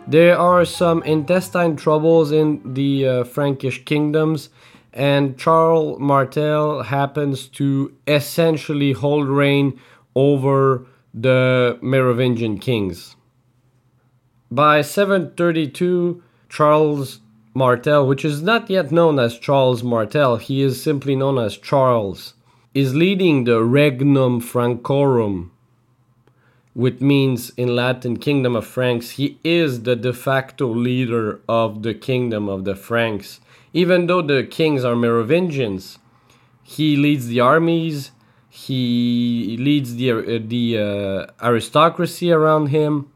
There 0.06 0.36
are 0.36 0.64
some 0.64 1.02
intestine 1.04 1.76
troubles 1.76 2.32
in 2.32 2.74
the 2.74 3.06
uh, 3.06 3.24
Frankish 3.24 3.84
kingdoms, 3.84 4.50
and 4.92 5.38
Charles 5.38 5.98
Martel 6.00 6.82
happens 6.82 7.46
to 7.48 7.94
essentially 8.06 8.92
hold 8.92 9.28
reign 9.28 9.80
over 10.14 10.86
the 11.14 11.78
Merovingian 11.80 12.58
kings. 12.58 13.16
By 14.50 14.82
732, 14.82 16.22
Charles 16.50 17.21
Martel, 17.54 18.06
which 18.06 18.24
is 18.24 18.42
not 18.42 18.70
yet 18.70 18.90
known 18.90 19.18
as 19.18 19.38
Charles 19.38 19.82
Martel, 19.82 20.36
he 20.36 20.62
is 20.62 20.82
simply 20.82 21.14
known 21.14 21.38
as 21.38 21.58
Charles, 21.58 22.34
is 22.72 22.94
leading 22.94 23.44
the 23.44 23.62
Regnum 23.62 24.40
Francorum, 24.40 25.50
which 26.72 27.00
means 27.00 27.50
in 27.50 27.76
Latin 27.76 28.16
Kingdom 28.16 28.56
of 28.56 28.66
Franks. 28.66 29.10
He 29.10 29.38
is 29.44 29.82
the 29.82 29.94
de 29.94 30.14
facto 30.14 30.66
leader 30.66 31.40
of 31.46 31.82
the 31.82 31.92
Kingdom 31.92 32.48
of 32.48 32.64
the 32.64 32.74
Franks. 32.74 33.40
Even 33.74 34.06
though 34.06 34.22
the 34.22 34.44
kings 34.44 34.84
are 34.84 34.96
Merovingians, 34.96 35.98
he 36.62 36.96
leads 36.96 37.26
the 37.26 37.40
armies, 37.40 38.12
he 38.48 39.56
leads 39.58 39.96
the, 39.96 40.10
uh, 40.10 40.38
the 40.46 40.78
uh, 40.78 41.46
aristocracy 41.46 42.30
around 42.30 42.66
him. 42.66 43.10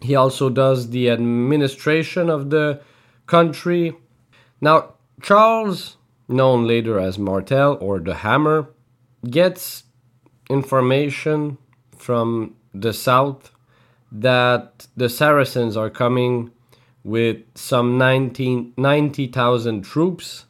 He 0.00 0.14
also 0.14 0.50
does 0.50 0.90
the 0.90 1.10
administration 1.10 2.28
of 2.28 2.50
the 2.50 2.80
country. 3.26 3.96
Now, 4.60 4.94
Charles, 5.20 5.96
known 6.28 6.66
later 6.66 6.98
as 6.98 7.18
Martel 7.18 7.78
or 7.80 7.98
the 7.98 8.16
Hammer, 8.16 8.68
gets 9.28 9.84
information 10.48 11.58
from 11.96 12.54
the 12.72 12.92
south 12.92 13.50
that 14.12 14.86
the 14.96 15.08
Saracens 15.08 15.76
are 15.76 15.90
coming 15.90 16.50
with 17.02 17.38
some 17.54 17.98
90,000 17.98 19.82
troops, 19.82 20.44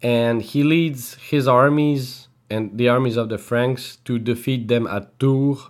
and 0.00 0.42
he 0.42 0.62
leads 0.62 1.14
his 1.14 1.46
armies 1.48 2.28
and 2.50 2.78
the 2.78 2.88
armies 2.88 3.16
of 3.16 3.28
the 3.28 3.38
Franks 3.38 3.96
to 4.04 4.18
defeat 4.18 4.68
them 4.68 4.86
at 4.86 5.18
Tours. 5.18 5.68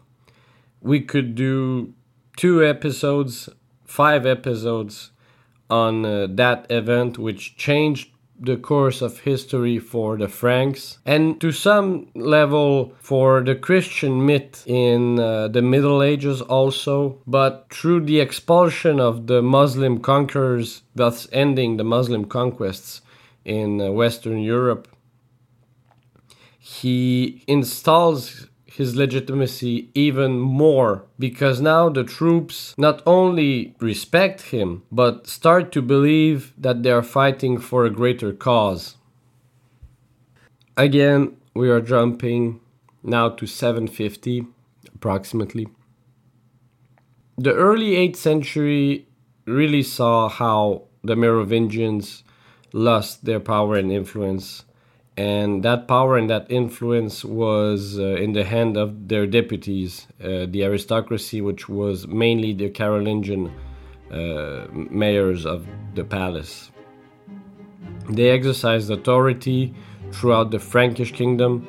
We 0.81 1.01
could 1.01 1.35
do 1.35 1.95
two 2.37 2.65
episodes, 2.65 3.49
five 3.85 4.25
episodes 4.25 5.11
on 5.71 6.05
uh, 6.05 6.27
that 6.31 6.67
event, 6.71 7.19
which 7.19 7.57
changed 7.57 8.11
the 8.41 8.57
course 8.57 9.03
of 9.03 9.21
history 9.21 9.79
for 9.79 10.17
the 10.17 10.29
Franks 10.29 10.99
and 11.05 11.41
to 11.41 11.51
some 11.51 12.09
level 12.15 12.95
for 13.01 13.43
the 13.43 13.55
Christian 13.55 14.25
myth 14.25 14.63
in 14.67 15.19
uh, 15.19 15.49
the 15.49 15.63
Middle 15.63 16.03
Ages 16.03 16.41
also, 16.41 17.19
but 17.27 17.67
through 17.71 18.01
the 18.05 18.21
expulsion 18.21 19.01
of 19.01 19.27
the 19.27 19.43
Muslim 19.43 19.99
conquerors, 19.99 20.83
thus 20.95 21.27
ending 21.33 21.77
the 21.77 21.85
Muslim 21.85 22.25
conquests 22.25 23.03
in 23.45 23.81
uh, 23.81 23.91
Western 23.91 24.39
Europe, 24.39 24.87
he 26.59 27.43
installs 27.47 28.48
his 28.79 28.95
legitimacy 28.95 29.91
even 29.93 30.39
more 30.39 31.05
because 31.19 31.61
now 31.61 31.89
the 31.89 32.05
troops 32.05 32.77
not 32.79 33.03
only 33.05 33.75
respect 33.81 34.41
him 34.53 34.85
but 34.93 35.27
start 35.27 35.73
to 35.73 35.83
believe 35.83 36.53
that 36.57 36.85
they 36.85 36.93
are 36.93 37.03
fighting 37.03 37.59
for 37.59 37.85
a 37.85 37.91
greater 37.91 38.33
cause. 38.33 38.97
Again, 40.77 41.37
we 41.55 41.69
are 41.69 41.81
jumping 41.81 42.61
now 43.03 43.29
to 43.31 43.49
750 43.49 44.47
approximately. 44.95 45.67
The 47.37 47.55
early 47.55 47.95
8th 47.97 48.15
century 48.15 49.09
really 49.45 49.83
saw 49.83 50.29
how 50.29 50.85
the 51.03 51.17
Merovingians 51.17 52.23
lost 52.73 53.25
their 53.25 53.41
power 53.41 53.75
and 53.75 53.91
influence 53.91 54.65
and 55.19 55.65
that 55.65 55.89
power 55.89 56.17
and 56.17 56.31
that 56.31 56.47
influence 56.49 57.25
was 57.25 57.99
uh, 57.99 58.05
in 58.25 58.35
the 58.35 58.45
hand 58.45 58.77
of 58.77 59.09
their 59.09 59.27
deputies, 59.27 60.07
uh, 60.23 60.47
the 60.49 60.63
aristocracy, 60.63 61.41
which 61.41 61.69
was 61.69 62.07
mainly 62.07 62.53
the 62.53 62.71
Carolingian 62.71 63.51
uh, 64.13 64.69
mayors 64.73 65.45
of 65.45 65.67
the 65.97 66.05
palace. 66.05 66.71
They 68.09 68.31
exercised 68.31 68.93
authority 68.93 69.75
throughout 70.13 70.53
the 70.53 70.61
Frankish 70.61 71.11
kingdom, 71.11 71.67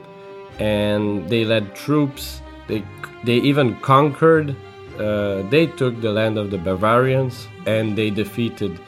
and 0.59 1.27
they 1.27 1.43
led 1.43 1.73
troops. 1.73 2.43
They 2.67 2.83
they 3.23 3.37
even 3.37 3.75
conquered. 3.77 4.55
Uh, 4.99 5.41
they 5.49 5.65
took 5.65 5.99
the 6.01 6.11
land 6.11 6.37
of 6.37 6.51
the 6.51 6.59
Bavarians, 6.59 7.47
and 7.65 7.97
they 7.97 8.11
defeated 8.11 8.79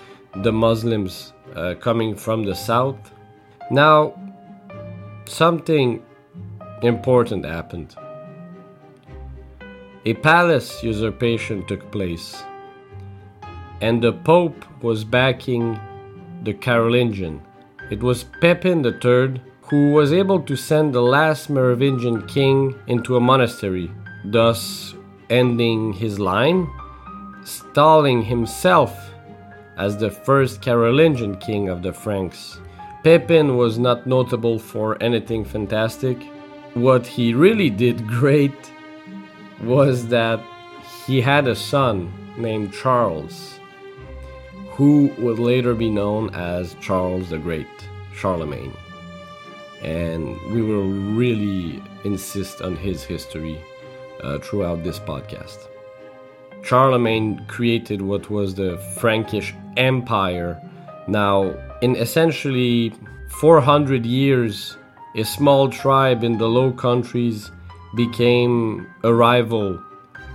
the 0.43 0.51
Muslims 0.51 1.33
uh, 1.55 1.73
coming 1.79 2.13
from 2.15 2.43
the 2.43 2.53
south. 2.53 3.11
Now, 3.71 4.13
something 5.31 6.03
important 6.83 7.45
happened. 7.45 7.95
A 10.05 10.13
palace 10.15 10.83
usurpation 10.83 11.65
took 11.67 11.91
place, 11.91 12.43
and 13.81 14.01
the 14.01 14.13
Pope 14.13 14.65
was 14.81 15.03
backing 15.03 15.79
the 16.43 16.53
Carolingian. 16.53 17.41
It 17.89 18.01
was 18.01 18.25
Pepin 18.41 18.85
III 18.85 19.41
who 19.61 19.91
was 19.91 20.11
able 20.11 20.41
to 20.41 20.55
send 20.55 20.93
the 20.93 21.01
last 21.01 21.49
Merovingian 21.49 22.27
king 22.27 22.75
into 22.87 23.15
a 23.15 23.21
monastery, 23.21 23.89
thus 24.25 24.95
ending 25.29 25.93
his 25.93 26.19
line, 26.19 26.67
stalling 27.43 28.21
himself 28.23 29.13
as 29.77 29.97
the 29.97 30.11
first 30.11 30.61
Carolingian 30.61 31.39
king 31.39 31.69
of 31.69 31.81
the 31.81 31.93
Franks. 31.93 32.59
Pepin 33.03 33.57
was 33.57 33.79
not 33.79 34.05
notable 34.05 34.59
for 34.59 35.01
anything 35.01 35.43
fantastic. 35.43 36.21
What 36.73 37.05
he 37.07 37.33
really 37.33 37.69
did 37.69 38.07
great 38.07 38.71
was 39.63 40.07
that 40.07 40.39
he 41.05 41.19
had 41.19 41.47
a 41.47 41.55
son 41.55 42.13
named 42.37 42.73
Charles, 42.73 43.59
who 44.71 45.11
would 45.17 45.39
later 45.39 45.73
be 45.73 45.89
known 45.89 46.33
as 46.35 46.75
Charles 46.79 47.29
the 47.29 47.37
Great, 47.37 47.67
Charlemagne. 48.15 48.73
And 49.81 50.39
we 50.51 50.61
will 50.61 50.87
really 50.87 51.81
insist 52.03 52.61
on 52.61 52.75
his 52.75 53.03
history 53.03 53.59
uh, 54.21 54.37
throughout 54.39 54.83
this 54.83 54.99
podcast. 54.99 55.67
Charlemagne 56.61 57.43
created 57.47 58.01
what 58.01 58.29
was 58.29 58.53
the 58.53 58.77
Frankish 58.97 59.55
Empire. 59.77 60.61
Now, 61.07 61.53
in 61.81 61.95
essentially 61.95 62.93
400 63.29 64.05
years, 64.05 64.77
a 65.15 65.23
small 65.23 65.69
tribe 65.69 66.23
in 66.23 66.37
the 66.37 66.47
Low 66.47 66.71
Countries 66.71 67.51
became 67.95 68.87
a 69.03 69.13
rival, 69.13 69.81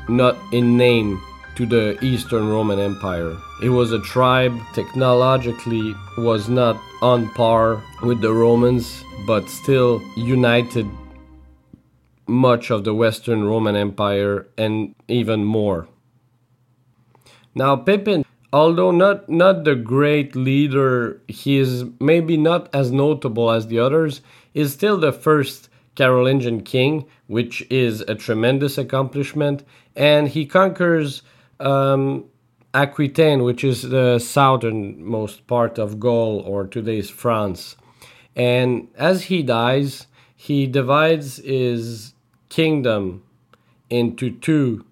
not 0.09 0.37
in 0.53 0.77
name, 0.77 1.21
to 1.57 1.65
the 1.65 1.99
Eastern 2.05 2.49
Roman 2.49 2.79
Empire. 2.79 3.35
It 3.63 3.71
was 3.71 3.93
a 3.93 4.01
tribe 4.01 4.55
technologically 4.75 5.95
was 6.19 6.51
not 6.51 6.77
on 7.01 7.31
par 7.31 7.83
with 8.03 8.21
the 8.21 8.33
Romans, 8.33 9.03
but 9.27 9.49
still 9.49 10.03
united 10.17 10.87
much 12.27 12.71
of 12.71 12.85
the 12.85 12.93
Western 12.93 13.45
Roman 13.45 13.77
Empire 13.77 14.47
and 14.59 14.95
even 15.09 15.45
more. 15.45 15.89
Now 17.55 17.77
Pippin, 17.77 18.26
although 18.53 18.91
not 18.91 19.29
not 19.29 19.65
the 19.65 19.75
great 19.75 20.37
leader, 20.37 21.21
he 21.29 21.59
is 21.59 21.85
maybe 22.01 22.37
not 22.37 22.69
as 22.75 22.91
notable 22.91 23.51
as 23.51 23.67
the 23.67 23.79
others, 23.79 24.21
is 24.55 24.73
still 24.73 24.99
the 24.99 25.13
first 25.13 25.69
Carolingian 25.97 26.63
king, 26.63 27.07
which 27.27 27.67
is 27.71 28.03
a 28.03 28.15
tremendous 28.15 28.79
accomplishment, 28.79 29.65
and 29.97 30.29
he 30.29 30.47
conquers 30.47 31.23
um, 31.59 32.25
Aquitaine, 32.75 33.43
which 33.43 33.65
is 33.65 33.83
the 33.83 34.19
southernmost 34.19 35.47
part 35.47 35.79
of 35.79 35.99
Gaul 35.99 36.41
or 36.41 36.67
today's 36.67 37.09
France. 37.09 37.77
And 38.37 38.89
as 38.97 39.25
he 39.25 39.43
dies, 39.43 40.07
he 40.37 40.67
divides 40.67 41.39
his 41.39 42.13
kingdom 42.51 43.23
into 43.89 44.31
two 44.31 44.85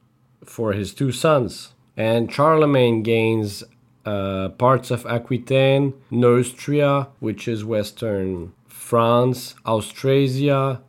for 0.44 0.72
his 0.72 0.94
two 0.94 1.12
sons. 1.12 1.73
And 1.96 2.32
Charlemagne 2.32 3.02
gains 3.02 3.62
uh, 4.04 4.50
parts 4.50 4.90
of 4.90 5.06
Aquitaine, 5.06 5.94
Neustria, 6.10 7.08
which 7.20 7.48
is 7.48 7.64
western 7.64 8.52
France, 8.68 9.54
Austrasia, 9.64 10.82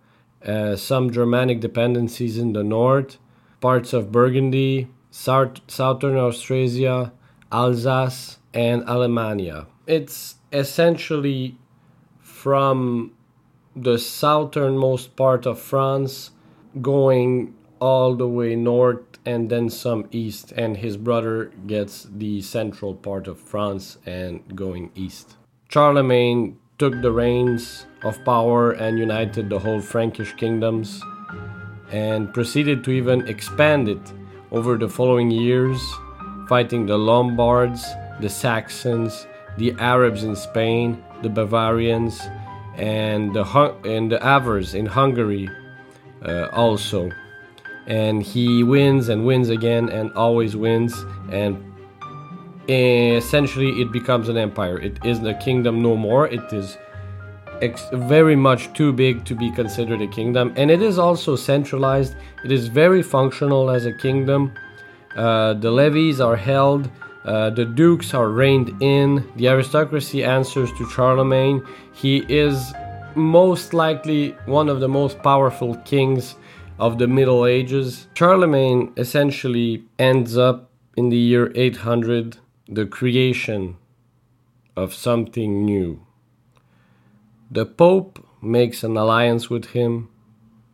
uh, 0.46 0.76
some 0.76 1.12
Germanic 1.12 1.60
dependencies 1.60 2.38
in 2.38 2.54
the 2.54 2.64
north, 2.64 3.18
parts 3.62 3.94
of 3.94 4.12
Burgundy, 4.12 4.90
South, 5.12 5.62
southern 5.68 6.18
Austrasia, 6.18 7.14
Alsace, 7.52 8.38
and 8.54 8.84
Alemannia. 8.88 9.68
It's 9.88 10.36
essentially 10.52 11.58
from 12.20 13.12
the 13.76 13.98
southernmost 13.98 15.16
part 15.16 15.46
of 15.46 15.60
France 15.60 16.32
going 16.82 17.54
all 17.80 18.16
the 18.16 18.28
way 18.28 18.56
north 18.56 19.04
and 19.26 19.50
then 19.50 19.70
some 19.70 20.08
east, 20.12 20.52
and 20.56 20.78
his 20.78 20.98
brother 20.98 21.52
gets 21.66 22.08
the 22.12 22.42
central 22.42 22.94
part 22.94 23.28
of 23.28 23.40
France 23.40 23.98
and 24.06 24.56
going 24.56 24.92
east. 24.96 25.36
Charlemagne 25.70 26.58
took 26.78 27.02
the 27.02 27.12
reins 27.12 27.86
of 28.04 28.24
power 28.24 28.72
and 28.72 29.00
united 29.00 29.50
the 29.50 29.60
whole 29.60 29.82
Frankish 29.82 30.34
kingdoms 30.34 31.02
and 31.92 32.34
proceeded 32.34 32.84
to 32.84 32.92
even 32.92 33.28
expand 33.28 33.90
it 33.90 34.14
over 34.52 34.78
the 34.78 34.90
following 34.90 35.32
years, 35.32 35.82
fighting 36.48 36.86
the 36.86 36.98
Lombards, 36.98 37.84
the 38.22 38.30
Saxons, 38.30 39.26
the 39.58 39.74
Arabs 39.80 40.24
in 40.24 40.36
Spain, 40.36 41.04
the 41.24 41.30
Bavarians, 41.30 42.22
and 42.76 43.34
the, 43.34 43.44
and 43.86 44.12
the 44.12 44.24
Avars 44.24 44.76
in 44.76 44.86
Hungary 44.86 45.50
uh, 46.24 46.48
also. 46.52 47.10
And 47.88 48.24
he 48.24 48.64
wins 48.64 49.10
and 49.10 49.26
wins 49.26 49.50
again 49.50 49.90
and 49.90 50.12
always 50.14 50.56
wins. 50.56 51.06
And 51.32 51.74
essentially, 52.68 53.82
it 53.82 53.92
becomes 53.92 54.30
an 54.30 54.38
empire. 54.38 54.80
It 54.80 55.00
isn't 55.06 55.28
a 55.28 55.36
kingdom 55.36 55.82
no 55.82 55.96
more. 55.96 56.28
It 56.28 56.52
is 56.52 56.78
ex- 57.62 57.88
very 57.94 58.36
much 58.36 58.74
too 58.74 58.92
big 58.92 59.26
to 59.26 59.36
be 59.36 59.52
considered 59.52 60.02
a 60.02 60.08
kingdom, 60.08 60.54
and 60.56 60.72
it 60.72 60.82
is 60.82 60.98
also 60.98 61.36
centralized. 61.36 62.16
It 62.44 62.52
is 62.52 62.68
very 62.68 63.04
functional 63.04 63.70
as 63.70 63.86
a 63.86 63.94
kingdom. 63.94 64.54
Uh, 65.16 65.54
the 65.54 65.72
levies 65.72 66.20
are 66.20 66.36
held, 66.36 66.90
uh, 67.24 67.50
the 67.50 67.66
dukes 67.66 68.14
are 68.14 68.30
reined 68.30 68.82
in, 68.82 69.28
the 69.36 69.48
aristocracy 69.48 70.24
answers 70.24 70.72
to 70.74 70.90
Charlemagne. 70.90 71.66
He 71.94 72.26
is 72.28 72.74
most 73.16 73.74
likely 73.74 74.32
one 74.46 74.68
of 74.68 74.82
the 74.82 74.90
most 74.90 75.22
powerful 75.24 75.76
kings 75.86 76.36
of 76.78 76.98
the 76.98 77.08
Middle 77.08 77.46
Ages. 77.46 78.08
Charlemagne 78.16 78.92
essentially 78.98 79.84
ends 79.98 80.38
up 80.38 80.70
in 80.98 81.10
the 81.10 81.18
year 81.18 81.52
800, 81.56 82.38
the 82.68 82.86
creation 82.86 83.78
of 84.76 84.94
something 84.94 85.66
new. 85.66 86.06
The 87.50 87.66
Pope 87.66 88.26
makes 88.42 88.84
an 88.84 88.98
alliance 88.98 89.50
with 89.50 89.68
him 89.68 90.10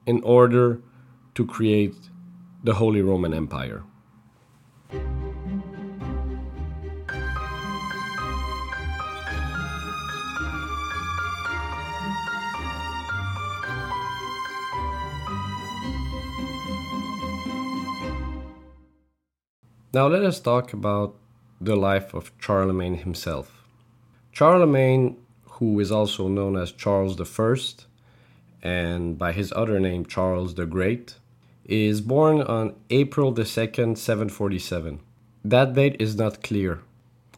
in 0.05 0.21
order 0.23 0.81
to 1.35 1.45
create 1.45 1.95
the 2.63 2.75
Holy 2.75 3.01
Roman 3.01 3.33
Empire. 3.33 3.83
Now 19.93 20.07
let 20.07 20.23
us 20.23 20.39
talk 20.39 20.71
about 20.71 21.15
the 21.59 21.75
life 21.75 22.13
of 22.13 22.31
Charlemagne 22.39 22.95
himself. 22.95 23.63
Charlemagne 24.31 25.17
who 25.61 25.79
is 25.79 25.91
also 25.91 26.27
known 26.27 26.57
as 26.57 26.71
Charles 26.71 27.19
I 27.19 27.57
and 28.63 29.17
by 29.17 29.31
his 29.31 29.53
other 29.55 29.79
name 29.79 30.05
Charles 30.05 30.55
the 30.55 30.65
Great, 30.65 31.17
is 31.65 32.01
born 32.01 32.41
on 32.41 32.75
April 32.89 33.31
the 33.31 33.43
2nd, 33.43 33.97
747. 33.97 35.01
That 35.45 35.73
date 35.73 35.97
is 35.99 36.15
not 36.15 36.41
clear, 36.41 36.81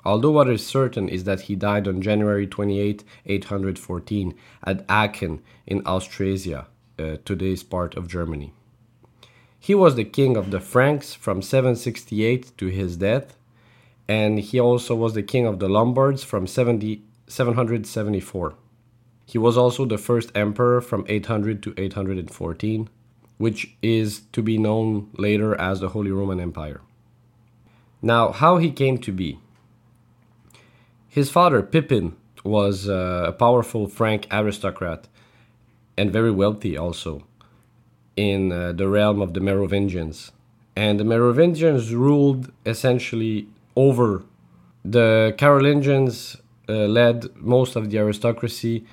although 0.05 0.31
what 0.31 0.49
is 0.49 0.65
certain 0.65 1.09
is 1.09 1.25
that 1.25 1.41
he 1.41 1.55
died 1.55 1.87
on 1.87 2.01
January 2.01 2.47
28, 2.47 3.03
814, 3.25 4.33
at 4.63 4.85
Aachen 4.87 5.41
in 5.65 5.85
Austrasia, 5.85 6.67
uh, 6.97 7.17
today's 7.25 7.63
part 7.63 7.95
of 7.95 8.07
Germany. 8.07 8.53
He 9.63 9.73
was 9.73 9.95
the 9.95 10.03
king 10.03 10.35
of 10.35 10.51
the 10.51 10.59
Franks 10.59 11.13
from 11.13 11.41
768 11.41 12.51
to 12.57 12.65
his 12.67 12.97
death, 12.97 13.37
and 14.09 14.37
he 14.39 14.59
also 14.59 14.93
was 14.93 15.13
the 15.13 15.23
king 15.23 15.45
of 15.45 15.59
the 15.59 15.69
Lombards 15.69 16.21
from 16.21 16.47
70, 16.47 17.01
774. 17.27 18.55
He 19.25 19.37
was 19.37 19.55
also 19.55 19.85
the 19.85 19.97
first 19.97 20.33
emperor 20.35 20.81
from 20.81 21.05
800 21.07 21.63
to 21.63 21.73
814, 21.77 22.89
which 23.37 23.73
is 23.81 24.23
to 24.33 24.41
be 24.41 24.57
known 24.57 25.09
later 25.17 25.55
as 25.55 25.79
the 25.79 25.87
Holy 25.95 26.11
Roman 26.11 26.41
Empire. 26.41 26.81
Now, 28.01 28.33
how 28.33 28.57
he 28.57 28.69
came 28.69 28.97
to 28.97 29.13
be. 29.13 29.39
His 31.07 31.29
father, 31.29 31.63
Pippin, 31.63 32.17
was 32.43 32.89
uh, 32.89 33.23
a 33.27 33.31
powerful 33.31 33.87
Frank 33.87 34.27
aristocrat 34.29 35.07
and 35.95 36.11
very 36.11 36.31
wealthy 36.31 36.75
also 36.75 37.23
in 38.15 38.51
uh, 38.51 38.71
the 38.71 38.87
realm 38.87 39.21
of 39.21 39.33
the 39.33 39.39
Merovingians. 39.39 40.31
And 40.75 40.99
the 40.99 41.03
Merovingians 41.03 41.93
ruled 41.93 42.51
essentially 42.65 43.47
over 43.75 44.23
the 44.83 45.33
Carolingians 45.37 46.37
uh, 46.67 46.73
led 46.73 47.35
most 47.37 47.75
of 47.75 47.89
the 47.89 47.97
aristocracy 47.97 48.85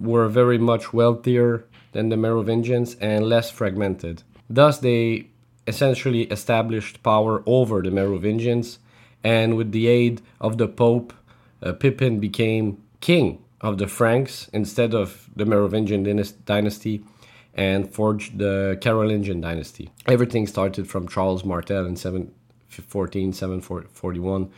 were 0.00 0.28
very 0.28 0.58
much 0.58 0.92
wealthier 0.92 1.64
than 1.92 2.08
the 2.08 2.16
Merovingians 2.16 2.96
and 3.00 3.26
less 3.28 3.50
fragmented. 3.50 4.22
Thus, 4.48 4.78
they 4.78 5.28
essentially 5.66 6.22
established 6.22 7.02
power 7.02 7.42
over 7.44 7.82
the 7.82 7.90
Merovingians, 7.90 8.78
and 9.22 9.56
with 9.56 9.72
the 9.72 9.86
aid 9.86 10.22
of 10.40 10.56
the 10.56 10.68
Pope, 10.68 11.12
uh, 11.62 11.72
Pippin 11.72 12.20
became 12.20 12.78
king 13.00 13.42
of 13.60 13.78
the 13.78 13.86
Franks 13.86 14.48
instead 14.52 14.94
of 14.94 15.28
the 15.36 15.44
Merovingian 15.44 16.04
dynasty 16.44 17.02
and 17.58 17.92
forged 17.92 18.38
the 18.38 18.78
Carolingian 18.80 19.40
dynasty. 19.40 19.90
Everything 20.06 20.46
started 20.46 20.88
from 20.88 21.08
Charles 21.08 21.44
Martel 21.44 21.86
in 21.86 21.96
714, 21.96 23.32
741, 23.32 24.48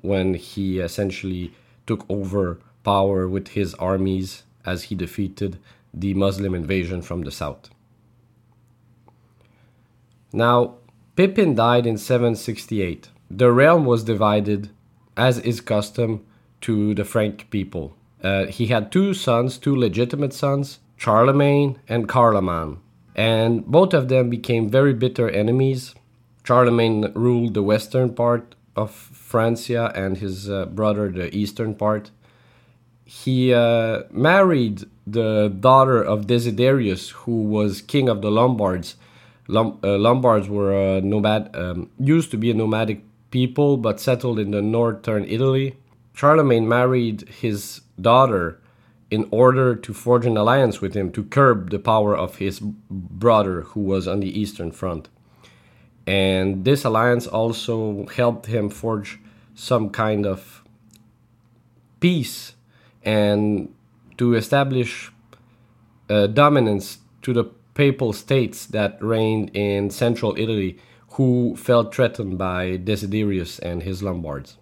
when 0.00 0.34
he 0.34 0.80
essentially 0.80 1.54
took 1.86 2.04
over 2.08 2.58
power 2.82 3.28
with 3.28 3.48
his 3.48 3.74
armies 3.74 4.42
as 4.66 4.84
he 4.84 4.96
defeated 4.96 5.60
the 5.94 6.14
Muslim 6.14 6.52
invasion 6.52 7.00
from 7.00 7.22
the 7.22 7.30
south. 7.30 7.70
Now, 10.32 10.74
Pippin 11.14 11.54
died 11.54 11.86
in 11.86 11.96
768. 11.96 13.08
The 13.30 13.52
realm 13.52 13.84
was 13.84 14.02
divided, 14.02 14.70
as 15.16 15.38
is 15.38 15.60
custom, 15.60 16.24
to 16.62 16.92
the 16.94 17.04
Frank 17.04 17.50
people. 17.50 17.96
Uh, 18.20 18.46
he 18.46 18.66
had 18.66 18.90
two 18.90 19.14
sons, 19.14 19.58
two 19.58 19.76
legitimate 19.76 20.32
sons, 20.32 20.80
Charlemagne 21.02 21.80
and 21.88 22.08
Carloman, 22.08 22.78
and 23.16 23.66
both 23.66 23.92
of 23.92 24.06
them 24.06 24.30
became 24.30 24.68
very 24.70 24.94
bitter 24.94 25.28
enemies. 25.28 25.96
Charlemagne 26.44 27.10
ruled 27.14 27.54
the 27.54 27.62
western 27.64 28.14
part 28.14 28.54
of 28.76 28.92
Francia 28.92 29.90
and 29.96 30.18
his 30.18 30.48
uh, 30.48 30.66
brother 30.66 31.08
the 31.08 31.34
eastern 31.34 31.74
part. 31.74 32.12
He 33.04 33.52
uh, 33.52 34.04
married 34.12 34.84
the 35.04 35.48
daughter 35.48 36.00
of 36.00 36.28
Desiderius, 36.28 37.10
who 37.10 37.42
was 37.42 37.82
king 37.82 38.08
of 38.08 38.22
the 38.22 38.30
Lombards. 38.30 38.94
Lom- 39.48 39.80
uh, 39.82 39.98
Lombards 39.98 40.48
were 40.48 41.00
nomad, 41.00 41.50
um, 41.56 41.90
used 41.98 42.30
to 42.30 42.36
be 42.36 42.52
a 42.52 42.54
nomadic 42.54 43.00
people, 43.32 43.76
but 43.76 43.98
settled 43.98 44.38
in 44.38 44.52
the 44.52 44.62
northern 44.62 45.24
Italy. 45.24 45.74
Charlemagne 46.14 46.68
married 46.68 47.28
his 47.28 47.80
daughter 48.00 48.61
in 49.12 49.28
order 49.30 49.76
to 49.76 49.92
forge 49.92 50.24
an 50.24 50.38
alliance 50.38 50.80
with 50.80 50.94
him 50.94 51.12
to 51.12 51.22
curb 51.22 51.68
the 51.68 51.78
power 51.78 52.16
of 52.16 52.36
his 52.36 52.60
brother 52.60 53.60
who 53.60 53.80
was 53.80 54.08
on 54.08 54.20
the 54.20 54.40
eastern 54.40 54.72
front. 54.72 55.10
And 56.06 56.64
this 56.64 56.82
alliance 56.82 57.26
also 57.26 58.06
helped 58.06 58.46
him 58.46 58.70
forge 58.70 59.20
some 59.54 59.90
kind 59.90 60.24
of 60.24 60.64
peace 62.00 62.54
and 63.02 63.74
to 64.16 64.32
establish 64.32 65.12
uh, 66.08 66.26
dominance 66.28 66.96
to 67.20 67.34
the 67.34 67.44
papal 67.74 68.14
states 68.14 68.64
that 68.64 68.96
reigned 69.02 69.50
in 69.54 69.90
central 69.90 70.34
Italy 70.38 70.78
who 71.16 71.54
felt 71.56 71.94
threatened 71.94 72.38
by 72.38 72.78
Desiderius 72.78 73.58
and 73.58 73.82
his 73.82 74.02
Lombards. 74.02 74.56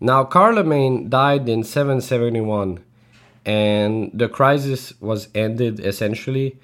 Now, 0.00 0.24
Carloman 0.24 1.08
died 1.08 1.48
in 1.48 1.62
771 1.62 2.80
and 3.46 4.10
the 4.12 4.28
crisis 4.28 4.92
was 5.00 5.28
ended 5.34 5.78
essentially. 5.80 6.58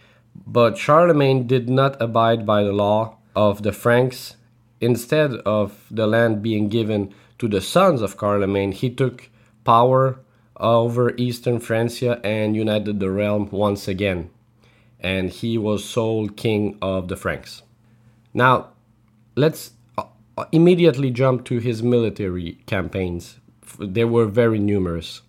But 0.46 0.76
Charlemagne 0.76 1.46
did 1.46 1.70
not 1.70 2.00
abide 2.02 2.44
by 2.44 2.64
the 2.64 2.72
law 2.72 3.18
of 3.36 3.62
the 3.62 3.72
Franks. 3.72 4.36
Instead 4.80 5.34
of 5.46 5.86
the 5.90 6.08
land 6.08 6.42
being 6.42 6.68
given 6.68 7.14
to 7.38 7.46
the 7.46 7.60
sons 7.60 8.02
of 8.02 8.16
Carloman, 8.16 8.72
he 8.72 8.90
took 8.90 9.30
power 9.64 10.18
over 10.56 11.14
eastern 11.16 11.60
Francia 11.60 12.20
and 12.24 12.56
united 12.56 12.98
the 12.98 13.10
realm 13.10 13.48
once 13.50 13.86
again. 13.86 14.30
And 14.98 15.30
he 15.30 15.58
was 15.58 15.84
sole 15.84 16.28
king 16.28 16.78
of 16.82 17.08
the 17.08 17.16
Franks. 17.16 17.62
Now, 18.34 18.68
let's 19.36 19.72
uh, 19.98 20.04
immediately 20.50 21.10
jump 21.10 21.44
to 21.46 21.58
his 21.58 21.82
military 21.82 22.58
campaigns. 22.66 23.38
They 23.78 24.04
were 24.04 24.26
very 24.26 24.58
numerous. 24.58 25.22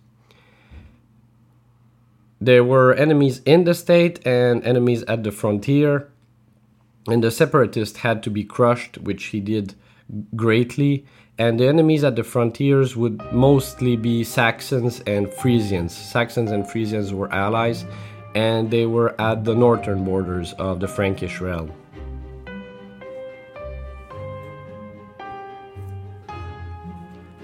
There 2.44 2.62
were 2.62 2.92
enemies 2.92 3.40
in 3.46 3.64
the 3.64 3.72
state 3.72 4.20
and 4.26 4.62
enemies 4.64 5.02
at 5.04 5.24
the 5.24 5.32
frontier, 5.32 6.10
and 7.08 7.24
the 7.24 7.30
separatists 7.30 8.00
had 8.00 8.22
to 8.24 8.28
be 8.28 8.44
crushed, 8.44 8.98
which 8.98 9.24
he 9.32 9.40
did 9.40 9.74
greatly. 10.36 11.06
And 11.38 11.58
the 11.58 11.66
enemies 11.66 12.04
at 12.04 12.16
the 12.16 12.22
frontiers 12.22 12.96
would 12.96 13.22
mostly 13.32 13.96
be 13.96 14.24
Saxons 14.24 15.00
and 15.06 15.32
Frisians. 15.32 15.96
Saxons 15.96 16.50
and 16.50 16.68
Frisians 16.70 17.14
were 17.14 17.32
allies, 17.32 17.86
and 18.34 18.70
they 18.70 18.84
were 18.84 19.18
at 19.18 19.44
the 19.44 19.54
northern 19.54 20.04
borders 20.04 20.52
of 20.58 20.80
the 20.80 20.88
Frankish 20.88 21.40
realm. 21.40 21.72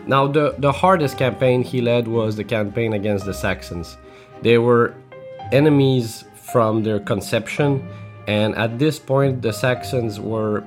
Now, 0.06 0.26
the, 0.26 0.56
the 0.58 0.72
hardest 0.72 1.16
campaign 1.16 1.62
he 1.62 1.80
led 1.80 2.06
was 2.06 2.36
the 2.36 2.44
campaign 2.44 2.92
against 2.92 3.24
the 3.24 3.32
Saxons. 3.32 3.96
They 4.42 4.58
were 4.58 4.94
enemies 5.52 6.24
from 6.34 6.82
their 6.82 7.00
conception, 7.00 7.88
and 8.26 8.54
at 8.56 8.78
this 8.78 8.98
point, 8.98 9.42
the 9.42 9.52
Saxons 9.52 10.18
were 10.20 10.64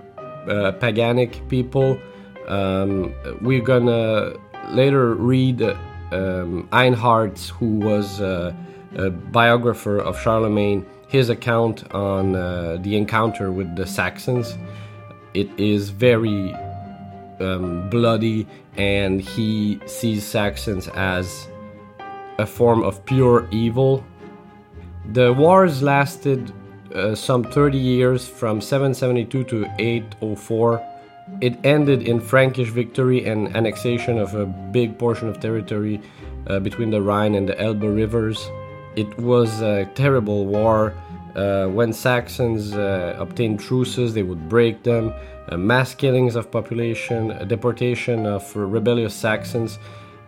uh, 0.47 0.73
paganic 0.73 1.47
people. 1.49 1.99
Um, 2.47 3.13
we're 3.41 3.61
gonna 3.61 4.33
later 4.69 5.13
read 5.15 5.61
um, 5.61 6.67
Einhard, 6.71 7.39
who 7.49 7.79
was 7.79 8.21
uh, 8.21 8.53
a 8.95 9.09
biographer 9.09 9.97
of 9.97 10.19
Charlemagne, 10.19 10.85
his 11.07 11.29
account 11.29 11.91
on 11.93 12.35
uh, 12.35 12.77
the 12.81 12.95
encounter 12.95 13.51
with 13.51 13.75
the 13.75 13.85
Saxons. 13.85 14.57
It 15.33 15.49
is 15.57 15.89
very 15.89 16.53
um, 17.39 17.89
bloody, 17.89 18.47
and 18.77 19.21
he 19.21 19.79
sees 19.85 20.23
Saxons 20.23 20.87
as 20.89 21.47
a 22.37 22.45
form 22.45 22.83
of 22.83 23.03
pure 23.05 23.47
evil. 23.51 24.03
The 25.11 25.33
wars 25.33 25.81
lasted 25.81 26.51
uh, 26.93 27.15
some 27.15 27.43
30 27.43 27.77
years 27.77 28.27
from 28.27 28.61
772 28.61 29.43
to 29.45 29.71
804. 29.79 30.89
It 31.41 31.57
ended 31.63 32.03
in 32.03 32.19
Frankish 32.19 32.69
victory 32.69 33.25
and 33.25 33.55
annexation 33.55 34.17
of 34.17 34.33
a 34.35 34.45
big 34.45 34.97
portion 34.97 35.27
of 35.27 35.39
territory 35.39 36.01
uh, 36.47 36.59
between 36.59 36.89
the 36.89 37.01
Rhine 37.01 37.35
and 37.35 37.47
the 37.47 37.59
Elbe 37.59 37.83
rivers. 37.83 38.49
It 38.95 39.17
was 39.17 39.61
a 39.61 39.85
terrible 39.95 40.45
war. 40.45 40.93
Uh, 41.35 41.67
when 41.67 41.91
Saxons 41.93 42.73
uh, 42.73 43.15
obtained 43.17 43.59
truces, 43.59 44.13
they 44.13 44.21
would 44.21 44.47
break 44.49 44.83
them. 44.83 45.13
Uh, 45.49 45.57
mass 45.57 45.95
killings 45.95 46.35
of 46.35 46.51
population, 46.51 47.47
deportation 47.47 48.25
of 48.25 48.55
rebellious 48.55 49.15
Saxons 49.15 49.79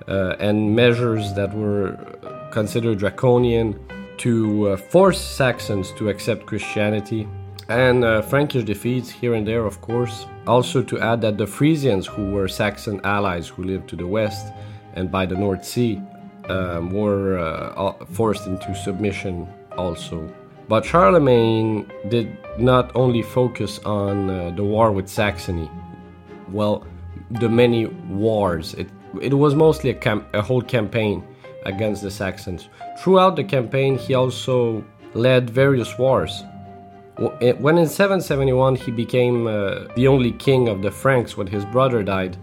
uh, 0.08 0.36
and 0.40 0.76
measures 0.76 1.34
that 1.34 1.54
were 1.54 1.98
considered 2.52 3.00
draconian 3.00 3.80
to 4.18 4.70
uh, 4.70 4.78
force 4.78 5.20
Saxons 5.20 5.92
to 5.94 6.10
accept 6.10 6.46
Christianity. 6.46 7.28
And 7.68 8.04
uh, 8.04 8.22
Frankish 8.22 8.64
defeats 8.64 9.10
here 9.10 9.34
and 9.34 9.48
there, 9.48 9.66
of 9.66 9.82
course. 9.82 10.28
Also, 10.46 10.84
to 10.84 11.00
add 11.00 11.22
that 11.22 11.38
the 11.38 11.48
Frisians, 11.48 12.06
who 12.06 12.32
were 12.32 12.48
Saxon 12.48 13.02
allies 13.04 13.48
who 13.48 13.64
lived 13.64 13.90
to 13.90 13.96
the 13.96 14.06
west 14.06 14.54
and 14.94 15.12
by 15.12 15.26
the 15.26 15.36
North 15.36 15.66
Sea, 15.66 16.02
um, 16.50 16.92
were 16.92 17.40
uh, 17.40 17.94
forced 18.06 18.46
into 18.46 18.76
submission 18.76 19.48
also. 19.78 20.32
But 20.68 20.86
Charlemagne 20.86 21.92
did 22.10 22.38
not 22.58 22.92
only 22.96 23.22
focus 23.22 23.80
on 23.80 24.30
uh, 24.30 24.52
the 24.56 24.64
war 24.64 24.92
with 24.92 25.08
Saxony, 25.08 25.70
well, 26.52 26.86
the 27.32 27.50
many 27.50 27.86
wars. 27.86 28.74
It 28.76 28.88
it 29.22 29.34
was 29.34 29.56
mostly 29.56 29.90
a, 29.90 29.94
camp, 29.94 30.28
a 30.34 30.42
whole 30.42 30.62
campaign 30.62 31.24
against 31.66 32.02
the 32.02 32.12
Saxons. 32.12 32.70
Throughout 33.00 33.36
the 33.36 33.44
campaign, 33.44 33.98
he 33.98 34.14
also 34.14 34.84
led 35.14 35.50
various 35.50 35.98
wars. 35.98 36.44
Eh, 37.42 37.54
when 37.54 37.78
in 37.78 37.88
771 37.88 38.76
he 38.76 38.92
became 38.92 39.48
uh, 39.48 39.86
the 39.96 40.08
only 40.08 40.32
king 40.32 40.68
of 40.68 40.82
the 40.82 40.92
Franks 40.92 41.38
when 41.38 41.48
his 41.48 41.66
brother 41.66 42.04
died, 42.04 42.38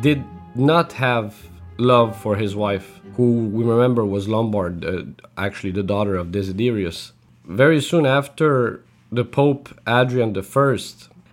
did 0.00 0.22
not 0.54 0.92
have 0.92 1.34
love 1.78 2.16
for 2.20 2.36
his 2.36 2.54
wife, 2.54 3.00
who 3.16 3.46
we 3.46 3.64
remember 3.64 4.04
was 4.04 4.28
Lombard, 4.28 4.84
uh, 4.84 5.02
actually 5.36 5.72
the 5.72 5.82
daughter 5.82 6.16
of 6.16 6.28
Desiderius. 6.28 7.12
Very 7.44 7.80
soon 7.80 8.04
after, 8.04 8.82
the 9.10 9.24
Pope 9.24 9.70
Adrian 9.86 10.36
I 10.36 10.42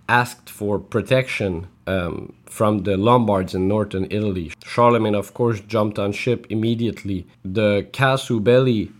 asked 0.08 0.48
for 0.50 0.78
protection 0.78 1.66
um, 1.86 2.34
from 2.46 2.84
the 2.84 2.96
Lombards 2.96 3.54
in 3.54 3.68
northern 3.68 4.06
Italy. 4.10 4.52
Charlemagne, 4.64 5.14
of 5.14 5.34
course, 5.34 5.60
jumped 5.60 5.98
on 5.98 6.12
ship 6.12 6.46
immediately. 6.50 7.26
The 7.44 7.88
casus 7.92 8.40
belli, 8.40 8.92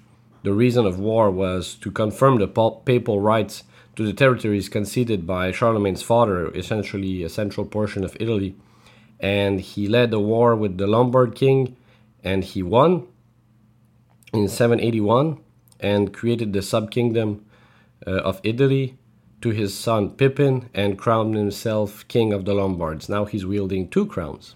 the 0.42 0.52
reason 0.52 0.86
of 0.86 0.98
war, 0.98 1.30
was 1.30 1.74
to 1.76 1.90
confirm 1.90 2.38
the 2.38 2.48
papal 2.48 3.20
rights 3.20 3.64
to 3.96 4.04
the 4.04 4.12
territories 4.12 4.68
conceded 4.68 5.26
by 5.26 5.52
Charlemagne's 5.52 6.02
father, 6.02 6.54
essentially 6.54 7.22
a 7.22 7.28
central 7.28 7.66
portion 7.66 8.04
of 8.04 8.16
Italy. 8.20 8.54
And 9.18 9.60
he 9.60 9.88
led 9.88 10.12
a 10.12 10.20
war 10.20 10.54
with 10.54 10.76
the 10.76 10.86
Lombard 10.86 11.34
king, 11.34 11.76
and 12.22 12.44
he 12.44 12.62
won 12.62 13.06
in 14.32 14.48
781 14.48 15.38
and 15.80 16.12
created 16.12 16.52
the 16.52 16.58
subkingdom 16.60 17.40
uh, 18.06 18.10
of 18.10 18.40
Italy 18.42 18.98
to 19.40 19.50
his 19.50 19.76
son 19.76 20.10
Pippin 20.10 20.70
and 20.74 20.98
crowned 20.98 21.34
himself 21.34 22.06
king 22.08 22.32
of 22.32 22.44
the 22.44 22.54
Lombards. 22.54 23.08
Now 23.08 23.24
he's 23.24 23.46
wielding 23.46 23.88
two 23.88 24.06
crowns. 24.06 24.54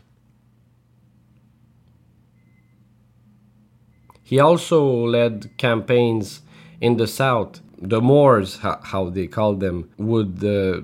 He 4.22 4.38
also 4.38 4.84
led 4.84 5.50
campaigns 5.58 6.42
in 6.80 6.96
the 6.96 7.06
south. 7.06 7.60
The 7.76 8.00
Moors, 8.00 8.58
how 8.58 9.10
they 9.10 9.26
called 9.26 9.58
them, 9.60 9.90
would 9.96 10.44
uh, 10.44 10.82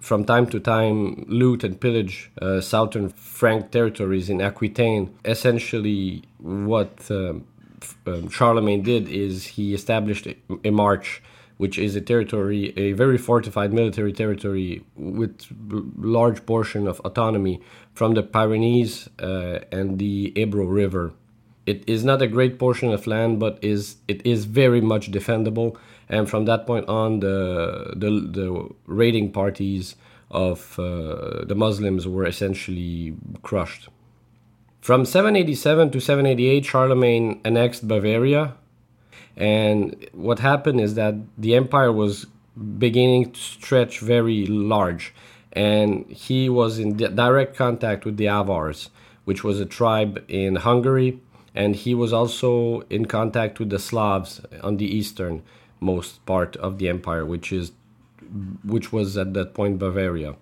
from 0.00 0.24
time 0.24 0.46
to 0.48 0.60
time 0.60 1.24
loot 1.28 1.64
and 1.64 1.80
pillage 1.80 2.30
uh, 2.42 2.60
southern 2.60 3.08
Frank 3.08 3.70
territories 3.70 4.28
in 4.28 4.40
Aquitaine. 4.40 5.16
Essentially, 5.24 6.24
what 6.38 7.10
uh, 7.10 7.34
um, 8.06 8.28
Charlemagne 8.28 8.82
did 8.82 9.08
is 9.08 9.46
he 9.46 9.72
established 9.72 10.26
a 10.64 10.70
march 10.70 11.22
which 11.62 11.78
is 11.78 11.94
a 11.94 12.00
territory, 12.00 12.72
a 12.76 12.90
very 12.90 13.16
fortified 13.16 13.72
military 13.72 14.12
territory 14.12 14.82
with 14.96 15.46
large 15.96 16.44
portion 16.44 16.88
of 16.88 16.98
autonomy 17.04 17.60
from 17.94 18.14
the 18.14 18.22
Pyrenees 18.34 19.08
uh, 19.20 19.60
and 19.70 20.00
the 20.00 20.32
Ebro 20.34 20.64
River. 20.64 21.12
It 21.64 21.84
is 21.86 22.02
not 22.04 22.20
a 22.20 22.26
great 22.26 22.58
portion 22.58 22.92
of 22.92 23.06
land, 23.06 23.38
but 23.38 23.60
is 23.62 23.98
it 24.08 24.26
is 24.26 24.44
very 24.44 24.80
much 24.80 25.12
defendable. 25.12 25.76
And 26.08 26.28
from 26.28 26.46
that 26.46 26.66
point 26.66 26.88
on, 26.88 27.20
the 27.20 27.38
the, 28.02 28.10
the 28.38 28.48
raiding 28.86 29.30
parties 29.30 29.94
of 30.32 30.76
uh, 30.80 31.44
the 31.50 31.54
Muslims 31.54 32.08
were 32.08 32.26
essentially 32.26 33.14
crushed. 33.42 33.88
From 34.80 35.04
787 35.04 35.92
to 35.92 36.00
788, 36.00 36.64
Charlemagne 36.64 37.40
annexed 37.44 37.86
Bavaria, 37.86 38.56
and 39.36 40.06
what 40.12 40.38
happened 40.38 40.80
is 40.80 40.94
that 40.94 41.14
the 41.38 41.54
empire 41.54 41.92
was 41.92 42.26
beginning 42.78 43.32
to 43.32 43.40
stretch 43.40 44.00
very 44.00 44.46
large. 44.46 45.14
And 45.52 46.10
he 46.10 46.48
was 46.48 46.78
in 46.78 46.96
direct 46.96 47.56
contact 47.56 48.04
with 48.04 48.16
the 48.16 48.28
Avars, 48.28 48.90
which 49.24 49.44
was 49.44 49.60
a 49.60 49.66
tribe 49.66 50.22
in 50.28 50.56
Hungary. 50.56 51.20
And 51.54 51.76
he 51.76 51.94
was 51.94 52.12
also 52.12 52.80
in 52.88 53.06
contact 53.06 53.58
with 53.58 53.70
the 53.70 53.78
Slavs 53.78 54.40
on 54.62 54.78
the 54.78 54.86
eastern 54.86 55.42
most 55.80 56.24
part 56.24 56.56
of 56.56 56.78
the 56.78 56.88
empire, 56.88 57.26
which 57.26 57.52
is 57.52 57.72
which 58.64 58.92
was 58.92 59.18
at 59.18 59.34
that 59.34 59.52
point 59.52 59.78
Bavaria. 59.78 60.36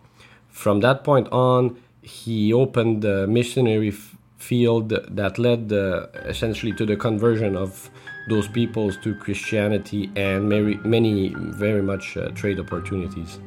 From 0.49 0.81
that 0.81 1.03
point 1.03 1.27
on, 1.33 1.77
he 2.03 2.53
opened 2.53 3.03
the 3.03 3.27
missionary 3.27 3.93
field 4.39 4.91
that 4.91 5.39
led 5.39 5.73
uh, 5.73 6.07
essentially 6.25 6.73
to 6.73 6.87
the 6.87 6.97
conversion 6.97 7.57
of 7.57 7.91
those 8.31 8.49
peoples 8.49 8.97
to 8.99 9.15
Christianity 9.15 10.11
and 10.17 10.49
many, 10.49 10.77
many 10.77 11.35
very 11.37 11.83
much 11.83 12.17
uh, 12.17 12.29
trade 12.31 12.59
opportunities. 12.59 13.41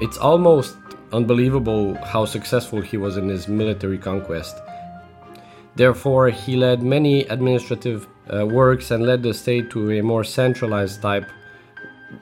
It's 0.00 0.16
almost 0.16 0.76
unbelievable 1.12 1.94
how 2.04 2.24
successful 2.24 2.80
he 2.80 2.96
was 2.96 3.16
in 3.16 3.28
his 3.28 3.48
military 3.48 3.98
conquest. 3.98 4.56
Therefore, 5.74 6.30
he 6.30 6.56
led 6.56 6.82
many 6.82 7.22
administrative 7.24 8.06
uh, 8.32 8.46
works 8.46 8.90
and 8.90 9.04
led 9.04 9.22
the 9.22 9.34
state 9.34 9.70
to 9.70 9.90
a 9.92 10.02
more 10.02 10.24
centralized 10.24 11.02
type. 11.02 11.26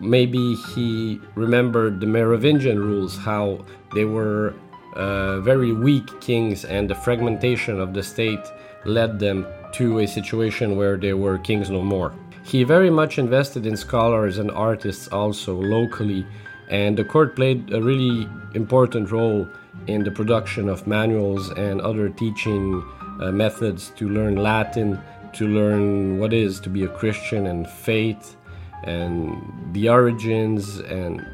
Maybe 0.00 0.54
he 0.74 1.20
remembered 1.35 2.00
the 2.00 2.06
Merovingian 2.06 2.78
rules, 2.78 3.16
how 3.16 3.64
they 3.94 4.04
were 4.04 4.54
uh, 4.94 5.40
very 5.40 5.72
weak 5.72 6.09
kings, 6.20 6.64
and 6.64 6.88
the 6.88 6.94
fragmentation 6.94 7.80
of 7.80 7.92
the 7.92 8.02
state 8.02 8.44
led 8.85 9.18
them 9.18 9.46
to 9.77 9.99
a 9.99 10.07
situation 10.07 10.77
where 10.77 10.97
there 10.97 11.17
were 11.17 11.39
kings 11.39 11.71
no 11.71 11.83
more. 11.83 12.15
He 12.43 12.65
very 12.65 12.91
much 12.91 13.19
invested 13.19 13.67
in 13.67 13.77
scholars 13.77 14.39
and 14.39 14.51
artists 14.51 15.09
also 15.09 15.55
locally, 15.55 16.27
and 16.69 16.97
the 16.97 17.05
court 17.05 17.37
played 17.37 17.73
a 17.73 17.83
really 17.83 18.29
important 18.55 19.11
role 19.11 19.49
in 19.87 20.05
the 20.05 20.11
production 20.11 20.69
of 20.69 20.87
manuals 20.87 21.51
and 21.51 21.81
other 21.81 22.09
teaching 22.09 22.83
uh, 23.21 23.31
methods 23.33 23.91
to 23.97 24.09
learn 24.09 24.37
Latin, 24.37 24.99
to 25.35 25.47
learn 25.47 26.19
what 26.19 26.33
is 26.33 26.59
to 26.61 26.71
be 26.71 26.85
a 26.85 26.89
Christian 26.89 27.47
and 27.47 27.69
faith 27.69 28.37
and 28.85 29.43
the 29.73 29.89
origins 29.89 30.79
and 30.79 31.25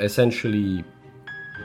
essentially 0.00 0.84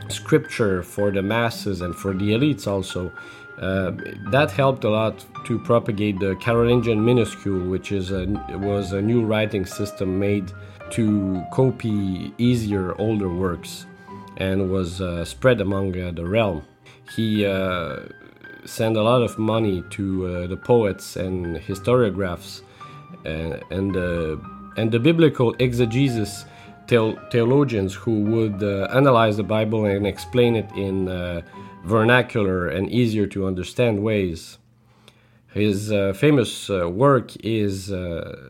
scripture 0.10 0.84
for 0.84 1.12
the 1.12 1.22
masses 1.22 1.82
and 1.82 1.96
for 1.96 2.14
the 2.14 2.32
elites 2.32 2.68
also 2.68 3.12
uh, 3.60 3.92
that 4.32 4.52
helped 4.52 4.86
a 4.86 4.90
lot 4.90 5.26
to 5.46 5.60
propagate 5.60 6.18
the 6.20 6.36
Carolingian 6.36 7.04
minuscule, 7.04 7.68
which 7.68 7.92
is 7.92 8.12
a, 8.12 8.26
was 8.54 8.94
a 8.94 9.02
new 9.02 9.26
writing 9.26 9.66
system 9.66 10.18
made 10.18 10.52
to 10.92 11.44
copy 11.52 12.34
easier 12.38 12.96
older 13.00 13.30
works 13.30 13.86
and 14.38 14.72
was 14.72 15.02
uh, 15.02 15.26
spread 15.26 15.60
among 15.60 16.00
uh, 16.00 16.12
the 16.12 16.26
realm. 16.26 16.64
He 17.16 17.46
uh, 17.46 18.00
sent 18.64 18.96
a 18.96 19.04
lot 19.04 19.22
of 19.22 19.38
money 19.38 19.84
to 19.90 20.28
uh, 20.28 20.48
the 20.48 20.58
poets 20.58 21.18
and 21.18 21.58
historiographs 21.58 22.62
and, 23.26 23.62
and, 23.72 23.96
and 24.78 24.92
the 24.92 25.00
biblical 25.00 25.54
exegesis 25.60 26.46
theologians 26.88 27.94
who 27.94 28.22
would 28.22 28.64
analyze 28.92 29.36
the 29.38 29.44
Bible 29.44 29.86
and 29.86 30.08
explain 30.08 30.56
it 30.56 30.72
in 30.76 31.08
vernacular 31.84 32.68
and 32.68 32.90
easier 32.90 33.28
to 33.28 33.46
understand 33.46 34.04
ways. 34.04 34.58
His 35.54 35.92
uh, 35.92 36.14
famous 36.14 36.70
uh, 36.70 36.90
work 36.90 37.36
is 37.44 37.92
uh, 37.92 38.50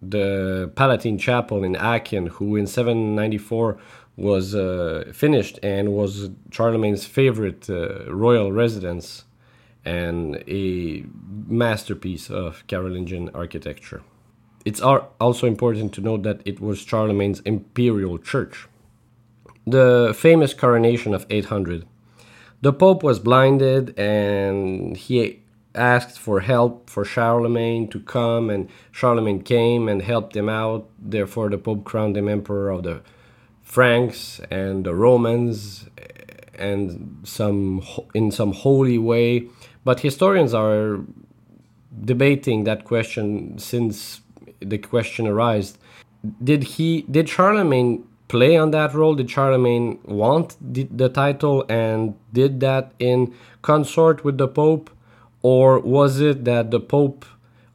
the 0.00 0.70
Palatine 0.76 1.18
Chapel 1.18 1.64
in 1.64 1.76
Aachen, 1.76 2.26
who 2.26 2.56
in 2.56 2.66
794 2.66 3.78
was 4.16 4.54
uh, 4.54 5.10
finished 5.12 5.58
and 5.62 5.92
was 5.92 6.30
Charlemagne's 6.50 7.06
favorite 7.06 7.68
uh, 7.68 8.12
royal 8.12 8.52
residence 8.52 9.24
and 9.84 10.36
a 10.46 11.04
masterpiece 11.46 12.30
of 12.30 12.66
Carolingian 12.66 13.30
architecture. 13.34 14.02
It's 14.64 14.80
also 14.80 15.46
important 15.46 15.94
to 15.94 16.02
note 16.02 16.22
that 16.24 16.42
it 16.44 16.60
was 16.60 16.84
Charlemagne's 16.84 17.40
imperial 17.40 18.18
church. 18.18 18.68
The 19.66 20.14
famous 20.16 20.52
coronation 20.52 21.14
of 21.14 21.24
800 21.30 21.86
the 22.62 22.72
Pope 22.72 23.02
was 23.02 23.18
blinded 23.18 23.98
and 23.98 24.96
he 24.96 25.40
asked 25.74 26.18
for 26.18 26.40
help 26.40 26.90
for 26.90 27.04
Charlemagne 27.04 27.88
to 27.88 28.00
come, 28.00 28.50
and 28.50 28.68
Charlemagne 28.90 29.42
came 29.42 29.88
and 29.88 30.02
helped 30.02 30.34
him 30.34 30.48
out. 30.48 30.88
Therefore, 30.98 31.48
the 31.48 31.58
Pope 31.58 31.84
crowned 31.84 32.16
him 32.16 32.28
emperor 32.28 32.70
of 32.70 32.82
the 32.82 33.02
Franks 33.62 34.40
and 34.50 34.84
the 34.84 34.94
Romans, 34.94 35.88
and 36.54 37.20
some 37.24 37.82
in 38.14 38.30
some 38.30 38.52
holy 38.52 38.98
way. 38.98 39.48
But 39.84 40.00
historians 40.00 40.52
are 40.52 40.98
debating 42.04 42.64
that 42.64 42.84
question 42.84 43.58
since 43.58 44.20
the 44.60 44.78
question 44.78 45.26
arose. 45.26 45.78
Did 46.42 46.64
he? 46.64 47.02
Did 47.02 47.28
Charlemagne 47.28 48.04
play 48.30 48.56
on 48.56 48.70
that 48.70 48.94
role? 48.94 49.16
Did 49.16 49.28
Charlemagne 49.28 49.98
want 50.04 50.56
the, 50.60 50.84
the, 50.84 51.08
title 51.08 51.64
and 51.68 52.14
did 52.32 52.60
that 52.60 52.92
in 53.00 53.34
consort 53.60 54.24
with 54.24 54.38
the 54.38 54.46
Pope? 54.46 54.88
Or 55.42 55.80
was 55.80 56.20
it 56.20 56.44
that 56.44 56.70
the 56.70 56.78
Pope 56.78 57.24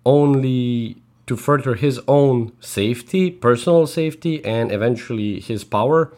only 0.06 1.02
to 1.28 1.36
further 1.36 1.74
his 1.76 2.00
own 2.08 2.54
safety, 2.62 3.32
personal 3.32 3.86
safety, 3.86 4.46
and 4.46 4.72
eventually 4.72 5.42
his 5.42 5.64
power, 5.66 6.14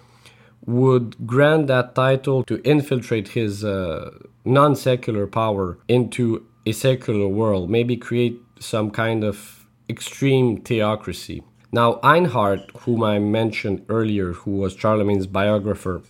would 0.66 1.16
grant 1.26 1.68
that 1.68 1.96
title 1.96 2.44
to 2.44 2.62
infiltrate 2.64 3.30
his 3.30 3.64
uh, 3.64 4.12
non 4.46 4.76
secular 4.76 5.26
power 5.26 5.80
into 5.88 6.46
a 6.66 6.74
secular 6.74 7.28
world, 7.28 7.70
maybe 7.70 7.96
create 7.98 8.40
some 8.60 8.92
kind 8.92 9.24
of 9.24 9.66
extreme 9.90 10.62
theocracy? 10.62 11.42
Now, 11.72 12.00
Einhard, 12.04 12.72
whom 12.82 13.04
I 13.04 13.20
mentioned 13.20 13.86
earlier, 13.90 14.34
who 14.34 14.52
was 14.52 14.76
Charlemagne's 14.76 15.28
biographer, 15.28 16.02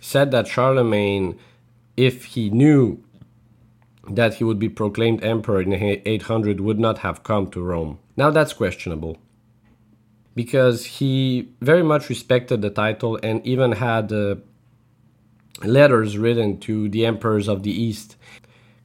said 0.00 0.30
that 0.30 0.46
Charlemagne, 0.46 1.38
if 1.96 2.24
he 2.26 2.50
knew 2.50 3.02
that 4.08 4.34
he 4.34 4.44
would 4.44 4.58
be 4.58 4.68
proclaimed 4.68 5.24
emperor 5.24 5.60
in 5.62 5.72
800, 5.72 6.60
would 6.60 6.78
not 6.78 6.98
have 6.98 7.22
come 7.22 7.50
to 7.50 7.62
Rome. 7.62 7.98
Now, 8.16 8.30
that's 8.30 8.52
questionable 8.52 9.18
because 10.34 10.84
he 10.84 11.48
very 11.60 11.82
much 11.82 12.08
respected 12.08 12.60
the 12.60 12.70
title 12.70 13.18
and 13.22 13.44
even 13.44 13.72
had 13.72 14.12
uh, 14.12 14.36
letters 15.64 16.18
written 16.18 16.60
to 16.60 16.88
the 16.90 17.06
emperors 17.06 17.48
of 17.48 17.62
the 17.62 17.72
East 17.72 18.16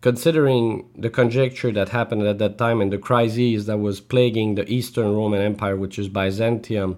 considering 0.02 0.90
the 0.98 1.10
conjecture 1.10 1.72
that 1.72 1.90
happened 1.90 2.24
at 2.24 2.40
that 2.40 2.58
time 2.58 2.82
and 2.82 2.92
the 2.92 2.98
crises 2.98 3.68
that 3.68 3.78
was 3.78 4.02
plaguing 4.02 4.56
the 4.56 4.70
Eastern 4.72 5.16
Roman 5.16 5.42
Empire, 5.42 5.78
which 5.78 6.00
is 6.00 6.10
Byzantium, 6.10 6.98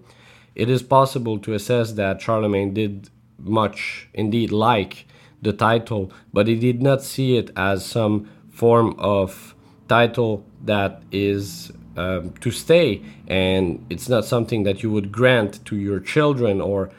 it 0.56 0.70
is 0.70 0.82
possible 0.82 1.38
to 1.40 1.54
assess 1.54 1.94
that 1.94 2.22
Charlemagne 2.22 2.74
did 2.74 3.10
much 3.38 4.08
indeed 4.14 4.52
like 4.52 5.06
the 5.42 5.52
title, 5.52 6.12
but 6.32 6.48
he 6.48 6.56
did 6.56 6.82
not 6.82 7.04
see 7.04 7.36
it 7.36 7.52
as 7.58 7.86
some 7.86 8.30
form 8.50 8.96
of 8.98 9.54
title 9.90 10.46
that 10.64 11.02
is 11.12 11.72
um, 11.98 12.32
to 12.40 12.50
stay, 12.50 13.02
and 13.28 13.86
it's 13.90 14.08
not 14.08 14.26
something 14.26 14.64
that 14.64 14.82
you 14.82 14.90
would 14.90 15.12
grant 15.12 15.64
to 15.66 15.76
your 15.76 16.00
children 16.00 16.62
or 16.62 16.90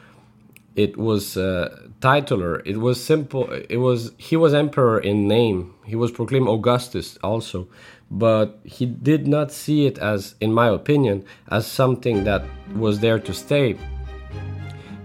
it 0.75 0.97
was 0.97 1.37
uh, 1.37 1.87
titular. 2.01 2.61
It 2.65 2.77
was 2.77 3.01
simple. 3.01 3.49
It 3.69 3.77
was 3.77 4.11
he 4.17 4.35
was 4.35 4.53
emperor 4.53 4.99
in 4.99 5.27
name. 5.27 5.73
He 5.85 5.95
was 5.95 6.11
proclaimed 6.11 6.49
Augustus 6.49 7.17
also, 7.23 7.67
but 8.11 8.59
he 8.63 8.85
did 8.85 9.27
not 9.27 9.51
see 9.51 9.85
it 9.85 9.97
as, 9.99 10.35
in 10.41 10.53
my 10.53 10.67
opinion, 10.67 11.23
as 11.49 11.65
something 11.65 12.25
that 12.25 12.43
was 12.75 12.99
there 12.99 13.19
to 13.19 13.33
stay. 13.33 13.77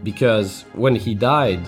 Because 0.03 0.65
when 0.73 0.97
he 0.97 1.15
died, 1.15 1.61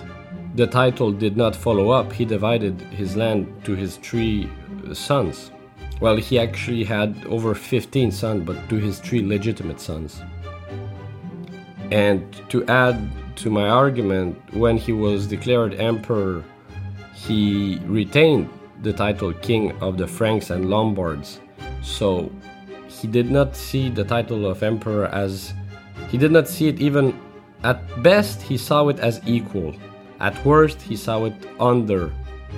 the 0.55 0.67
title 0.67 1.11
did 1.11 1.37
not 1.37 1.55
follow 1.55 1.91
up. 1.91 2.11
He 2.11 2.25
divided 2.25 2.81
his 2.81 3.15
land 3.15 3.47
to 3.63 3.73
his 3.73 3.97
three 3.97 4.49
sons. 4.91 5.51
Well, 6.01 6.17
he 6.17 6.37
actually 6.37 6.83
had 6.83 7.25
over 7.27 7.55
15 7.55 8.11
sons, 8.11 8.43
but 8.45 8.57
to 8.69 8.75
his 8.75 8.99
three 8.99 9.25
legitimate 9.25 9.79
sons. 9.79 10.21
And 11.91 12.35
to 12.49 12.65
add 12.65 13.09
to 13.35 13.49
my 13.49 13.67
argument, 13.69 14.37
when 14.53 14.77
he 14.77 14.93
was 14.93 15.27
declared 15.27 15.73
emperor, 15.75 16.43
he 17.13 17.79
retained 17.85 18.49
the 18.81 18.93
title 18.93 19.33
king 19.33 19.71
of 19.81 19.97
the 19.97 20.07
Franks 20.07 20.49
and 20.49 20.69
Lombards. 20.69 21.39
So 21.81 22.31
he 22.87 23.07
did 23.07 23.31
not 23.31 23.55
see 23.55 23.89
the 23.89 24.03
title 24.03 24.45
of 24.45 24.63
emperor 24.63 25.07
as 25.07 25.53
he 26.09 26.17
did 26.17 26.31
not 26.31 26.47
see 26.47 26.67
it 26.67 26.79
even 26.79 27.19
at 27.63 28.03
best 28.03 28.41
he 28.41 28.57
saw 28.57 28.87
it 28.89 28.99
as 28.99 29.21
equal. 29.25 29.73
At 30.19 30.43
worst 30.45 30.81
he 30.81 30.95
saw 30.95 31.25
it 31.25 31.33
under. 31.59 32.11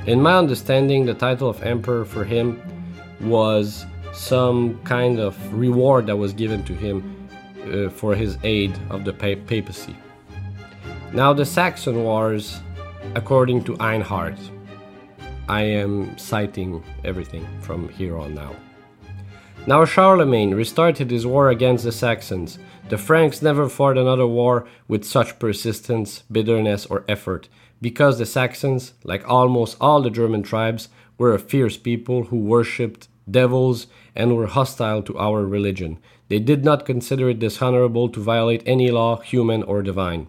In 0.08 0.22
my 0.22 0.38
understanding 0.38 1.06
the 1.06 1.14
title 1.14 1.50
of 1.50 1.62
emperor 1.64 2.06
for 2.06 2.24
him 2.24 2.62
was 3.22 3.86
some 4.14 4.80
kind 4.84 5.20
of 5.20 5.36
reward 5.54 6.08
that 6.08 6.16
was 6.16 6.34
given 6.34 6.64
to 6.64 6.74
him 6.74 7.28
uh, 7.72 7.90
for 7.90 8.16
his 8.16 8.38
aid 8.44 8.78
of 8.90 9.06
the 9.06 9.14
papacy. 9.14 9.96
Now, 11.14 11.32
the 11.34 11.46
Saxon 11.46 12.04
Wars, 12.04 12.60
according 13.16 13.64
to 13.66 13.78
Einhard, 13.78 14.38
I 15.48 15.62
am 15.62 16.18
citing 16.18 16.84
everything 17.04 17.48
from 17.62 17.88
here 17.90 18.18
on 18.18 18.34
now. 18.34 18.56
Now, 19.68 19.86
Charlemagne 19.86 20.54
restarted 20.54 21.10
his 21.10 21.26
war 21.26 21.50
against 21.50 21.84
the 21.84 21.92
Saxons. 21.92 22.60
The 22.90 22.98
Franks 22.98 23.42
never 23.42 23.70
fought 23.70 23.98
another 23.98 24.28
war 24.28 24.68
with 24.88 25.06
such 25.06 25.40
persistence, 25.40 26.24
bitterness, 26.32 26.86
or 26.86 27.06
effort, 27.08 27.50
because 27.82 28.18
the 28.18 28.26
Saxons, 28.26 28.94
like 29.04 29.28
almost 29.28 29.78
all 29.80 30.02
the 30.02 30.10
German 30.10 30.44
tribes, 30.44 30.90
were 31.18 31.34
a 31.34 31.40
fierce 31.40 31.78
people 31.78 32.26
who 32.26 32.38
worshipped 32.38 33.08
devils 33.30 33.88
and 34.16 34.36
were 34.36 34.48
hostile 34.48 35.02
to 35.02 35.18
our 35.18 35.46
religion. 35.46 35.98
They 36.28 36.40
did 36.40 36.66
not 36.66 36.86
consider 36.86 37.30
it 37.30 37.40
dishonorable 37.40 38.10
to 38.10 38.20
violate 38.20 38.64
any 38.66 38.92
law, 38.92 39.22
human 39.22 39.64
or 39.64 39.82
divine. 39.82 40.28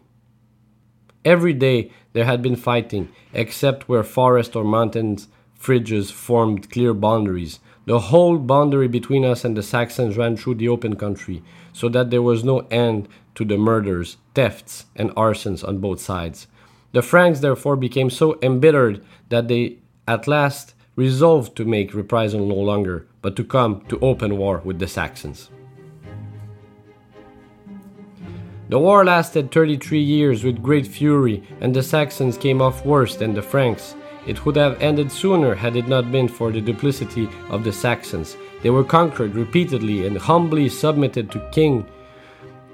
Every 1.27 1.55
day 1.55 1.91
there 2.13 2.25
had 2.25 2.41
been 2.41 2.55
fighting, 2.55 3.09
except 3.35 3.89
where 3.89 4.05
forest 4.05 4.55
or 4.55 4.63
mountains 4.63 5.27
fridges 5.61 6.13
formed 6.13 6.71
clear 6.71 6.95
boundaries. 6.95 7.59
The 7.85 7.99
whole 7.99 8.39
boundary 8.39 8.87
between 8.87 9.25
us 9.25 9.45
and 9.45 9.57
the 9.57 9.63
Saxons 9.65 10.17
ran 10.17 10.37
through 10.37 10.55
the 10.55 10.69
open 10.69 10.95
country, 10.95 11.43
so 11.73 11.89
that 11.89 12.11
there 12.11 12.23
was 12.23 12.45
no 12.45 12.61
end 12.71 13.09
to 13.35 13.45
the 13.45 13.59
murders, 13.59 14.19
thefts, 14.35 14.87
and 14.95 15.11
arsons 15.17 15.67
on 15.67 15.79
both 15.79 16.01
sides. 16.01 16.47
The 16.93 17.03
Franks 17.03 17.41
therefore 17.41 17.75
became 17.75 18.09
so 18.09 18.39
embittered 18.41 19.05
that 19.29 19.49
they 19.49 19.79
at 20.07 20.29
last 20.29 20.75
resolved 20.95 21.57
to 21.57 21.65
make 21.65 21.93
reprisal 21.93 22.47
no 22.47 22.55
longer, 22.55 23.09
but 23.21 23.35
to 23.35 23.43
come 23.43 23.81
to 23.89 23.99
open 23.99 24.39
war 24.39 24.63
with 24.65 24.79
the 24.79 24.87
Saxons. 24.87 25.51
The 28.69 28.79
war 28.81 29.05
lasted 29.05 29.53
33 29.53 30.01
years 30.01 30.43
with 30.43 30.63
great 30.63 30.89
fury, 30.89 31.43
and 31.61 31.73
the 31.73 31.85
Saxons 31.85 32.37
came 32.37 32.61
off 32.61 32.85
worse 32.85 33.15
than 33.15 33.33
the 33.33 33.43
Franks. 33.43 33.95
It 34.27 34.45
would 34.45 34.57
have 34.57 34.83
ended 34.83 35.13
sooner 35.13 35.55
had 35.55 35.77
it 35.77 35.87
not 35.87 36.11
been 36.11 36.27
for 36.27 36.51
the 36.51 36.61
duplicity 36.61 37.29
of 37.49 37.63
the 37.63 37.73
Saxons. 37.73 38.37
They 38.63 38.71
were 38.71 38.83
conquered 38.83 39.37
repeatedly 39.37 40.05
and 40.05 40.19
humbly 40.19 40.69
submitted 40.69 41.31
to 41.31 41.49
king, 41.53 41.87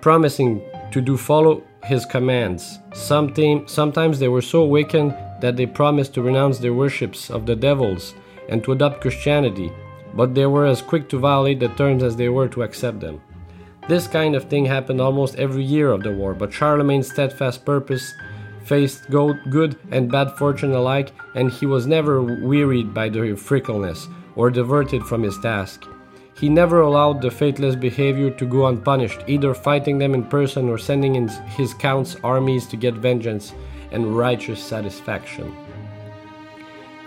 promising 0.00 0.62
to 0.92 1.02
do 1.02 1.18
follow 1.18 1.62
his 1.84 2.06
commands. 2.06 2.78
Sometimes 2.94 4.18
they 4.18 4.28
were 4.28 4.40
so 4.40 4.64
wicked 4.64 5.14
that 5.42 5.56
they 5.58 5.66
promised 5.66 6.14
to 6.14 6.22
renounce 6.22 6.58
their 6.58 6.72
worships 6.72 7.28
of 7.28 7.44
the 7.44 7.56
devils 7.56 8.14
and 8.48 8.64
to 8.64 8.72
adopt 8.72 9.02
Christianity, 9.02 9.70
but 10.14 10.34
they 10.34 10.46
were 10.46 10.64
as 10.64 10.80
quick 10.80 11.10
to 11.10 11.18
violate 11.18 11.60
the 11.60 11.68
terms 11.68 12.02
as 12.02 12.16
they 12.16 12.30
were 12.30 12.48
to 12.48 12.62
accept 12.62 13.00
them. 13.00 13.20
This 13.88 14.06
kind 14.06 14.36
of 14.36 14.44
thing 14.44 14.64
happened 14.64 15.00
almost 15.00 15.36
every 15.36 15.64
year 15.64 15.90
of 15.90 16.02
the 16.02 16.12
war, 16.12 16.34
but 16.34 16.52
Charlemagne's 16.52 17.10
steadfast 17.10 17.64
purpose 17.64 18.14
faced 18.64 19.10
good 19.10 19.76
and 19.90 20.10
bad 20.10 20.30
fortune 20.38 20.72
alike, 20.72 21.12
and 21.34 21.50
he 21.50 21.66
was 21.66 21.86
never 21.86 22.22
wearied 22.22 22.94
by 22.94 23.08
their 23.08 23.36
fickleness 23.36 24.06
or 24.36 24.50
diverted 24.50 25.02
from 25.02 25.22
his 25.22 25.38
task. 25.40 25.84
He 26.38 26.48
never 26.48 26.80
allowed 26.80 27.20
the 27.20 27.30
faithless 27.30 27.74
behavior 27.74 28.30
to 28.30 28.46
go 28.46 28.66
unpunished, 28.66 29.20
either 29.26 29.52
fighting 29.52 29.98
them 29.98 30.14
in 30.14 30.24
person 30.24 30.68
or 30.68 30.78
sending 30.78 31.16
in 31.16 31.28
his 31.28 31.74
count's 31.74 32.16
armies 32.22 32.66
to 32.68 32.76
get 32.76 32.94
vengeance 32.94 33.52
and 33.90 34.16
righteous 34.16 34.62
satisfaction. 34.62 35.54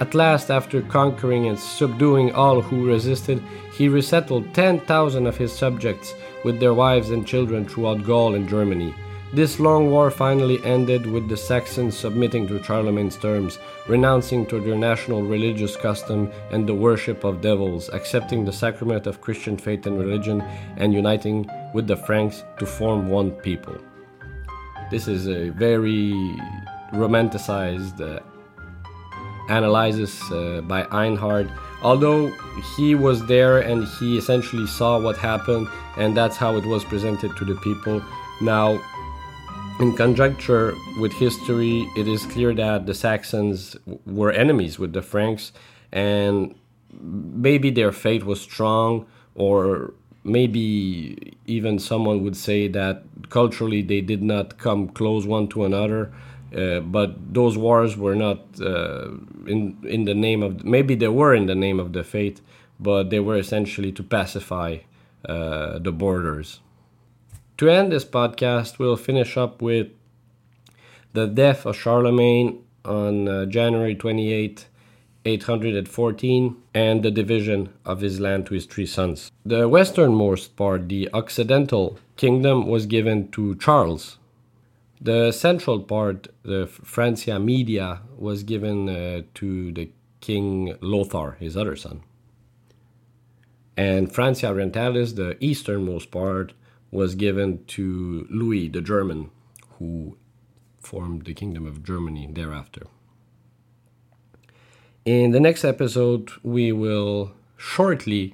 At 0.02 0.14
last, 0.14 0.52
after 0.52 0.82
conquering 0.82 1.48
and 1.48 1.58
subduing 1.58 2.34
all 2.34 2.62
who 2.62 2.86
resisted, 2.86 3.42
he 3.78 3.88
resettled 3.88 4.54
10,000 4.54 5.26
of 5.26 5.38
his 5.38 5.54
subjects 5.54 6.14
with 6.46 6.60
their 6.60 6.76
wives 6.76 7.10
and 7.10 7.26
children 7.26 7.66
throughout 7.66 8.04
Gaul 8.04 8.36
and 8.36 8.48
Germany. 8.48 8.94
This 9.34 9.60
long 9.60 9.90
war 9.90 10.12
finally 10.12 10.64
ended 10.64 11.08
with 11.08 11.28
the 11.28 11.36
Saxons 11.36 11.98
submitting 11.98 12.48
to 12.48 12.62
Charlemagne's 12.64 13.18
terms, 13.18 13.58
renouncing 13.88 14.46
to 14.46 14.62
their 14.62 14.78
national 14.78 15.24
religious 15.24 15.76
custom 15.76 16.32
and 16.52 16.70
the 16.70 16.76
worship 16.76 17.24
of 17.24 17.42
devils, 17.42 17.90
accepting 17.90 18.46
the 18.46 18.54
sacrament 18.54 19.08
of 19.08 19.22
Christian 19.22 19.58
faith 19.58 19.88
and 19.88 20.00
religion, 20.00 20.42
and 20.78 20.94
uniting 20.94 21.50
with 21.74 21.88
the 21.88 21.98
Franks 21.98 22.44
to 22.60 22.66
form 22.68 23.10
one 23.10 23.32
people. 23.32 23.76
This 24.92 25.08
is 25.08 25.28
a 25.28 25.50
very 25.50 26.14
romanticized 26.94 28.00
uh, 28.00 28.20
analysis 29.50 30.22
uh, 30.32 30.62
by 30.68 30.84
Einhard. 30.86 31.52
Although 31.82 32.32
he 32.76 32.96
was 32.96 33.26
there 33.28 33.60
and 33.60 33.88
he 34.00 34.18
essentially 34.18 34.66
saw 34.66 35.00
what 35.00 35.18
happened, 35.18 35.68
and 35.98 36.16
that's 36.18 36.38
how 36.38 36.56
it 36.56 36.66
was 36.66 36.84
presented 36.84 37.36
to 37.38 37.46
the 37.46 37.56
people. 37.56 38.02
Now, 38.42 38.82
in 39.80 39.96
conjecture 39.96 40.74
with 41.00 41.12
history, 41.14 41.88
it 41.96 42.08
is 42.08 42.26
clear 42.26 42.54
that 42.56 42.86
the 42.86 42.94
Saxons 42.94 43.76
were 44.06 44.32
enemies 44.32 44.80
with 44.80 44.94
the 44.94 45.02
Franks, 45.02 45.52
and 45.92 46.56
maybe 47.02 47.70
their 47.70 47.92
fate 47.92 48.26
was 48.26 48.42
strong, 48.42 49.06
or 49.36 49.94
maybe 50.24 51.38
even 51.46 51.78
someone 51.78 52.24
would 52.24 52.36
say 52.36 52.68
that 52.70 53.04
culturally 53.30 53.82
they 53.82 54.02
did 54.02 54.24
not 54.24 54.58
come 54.58 54.88
close 54.88 55.26
one 55.28 55.48
to 55.50 55.66
another. 55.66 56.12
Uh, 56.54 56.80
but 56.80 57.34
those 57.34 57.58
wars 57.58 57.98
were 57.98 58.16
not 58.16 58.40
uh, 58.62 59.10
in 59.48 59.78
in 59.84 60.06
the 60.06 60.14
name 60.14 60.44
of 60.44 60.64
maybe 60.64 60.96
they 60.96 61.08
were 61.08 61.34
in 61.34 61.46
the 61.46 61.56
name 61.56 61.80
of 61.80 61.94
the 61.94 62.04
faith, 62.04 62.42
but 62.80 63.10
they 63.10 63.20
were 63.20 63.38
essentially 63.38 63.92
to 63.92 64.04
pacify 64.04 64.78
uh, 65.28 65.80
the 65.80 65.92
borders. 65.92 66.60
To 67.58 67.70
end 67.70 67.92
this 67.92 68.06
podcast, 68.06 68.80
we'll 68.80 68.98
finish 68.98 69.38
up 69.38 69.62
with 69.62 69.88
the 71.14 71.26
death 71.26 71.66
of 71.66 71.78
Charlemagne 71.78 72.62
on 72.84 73.28
uh, 73.28 73.46
January 73.46 73.96
28, 73.96 74.68
814, 75.26 76.56
and 76.74 77.02
the 77.02 77.12
division 77.12 77.70
of 77.86 78.02
his 78.02 78.20
land 78.20 78.46
to 78.48 78.54
his 78.54 78.66
three 78.66 78.86
sons. 78.86 79.32
The 79.46 79.68
westernmost 79.68 80.56
part, 80.56 80.90
the 80.90 81.10
Occidental 81.14 81.98
kingdom, 82.18 82.68
was 82.68 82.86
given 82.86 83.30
to 83.32 83.56
Charles, 83.56 84.18
the 85.06 85.32
central 85.32 85.82
part, 85.82 86.28
the 86.42 86.66
Francia 86.66 87.40
Media, 87.40 88.02
was 88.18 88.42
given 88.42 88.90
uh, 88.90 89.22
to 89.36 89.72
the 89.72 89.92
King 90.20 90.76
Lothar, 90.82 91.38
his 91.40 91.56
other 91.56 91.76
son. 91.76 92.02
And 93.78 94.12
Francia 94.12 94.48
Orientalis, 94.48 95.16
the 95.16 95.38
easternmost 95.40 96.10
part, 96.10 96.54
was 96.90 97.14
given 97.14 97.64
to 97.66 98.26
Louis 98.32 98.68
the 98.68 98.82
German, 98.82 99.30
who 99.78 100.18
formed 100.80 101.26
the 101.26 101.36
Kingdom 101.36 101.68
of 101.68 101.84
Germany 101.84 102.28
thereafter. 102.32 102.88
In 105.06 105.32
the 105.34 105.40
next 105.40 105.64
episode, 105.64 106.32
we 106.42 106.72
will 106.72 107.34
shortly 107.58 108.34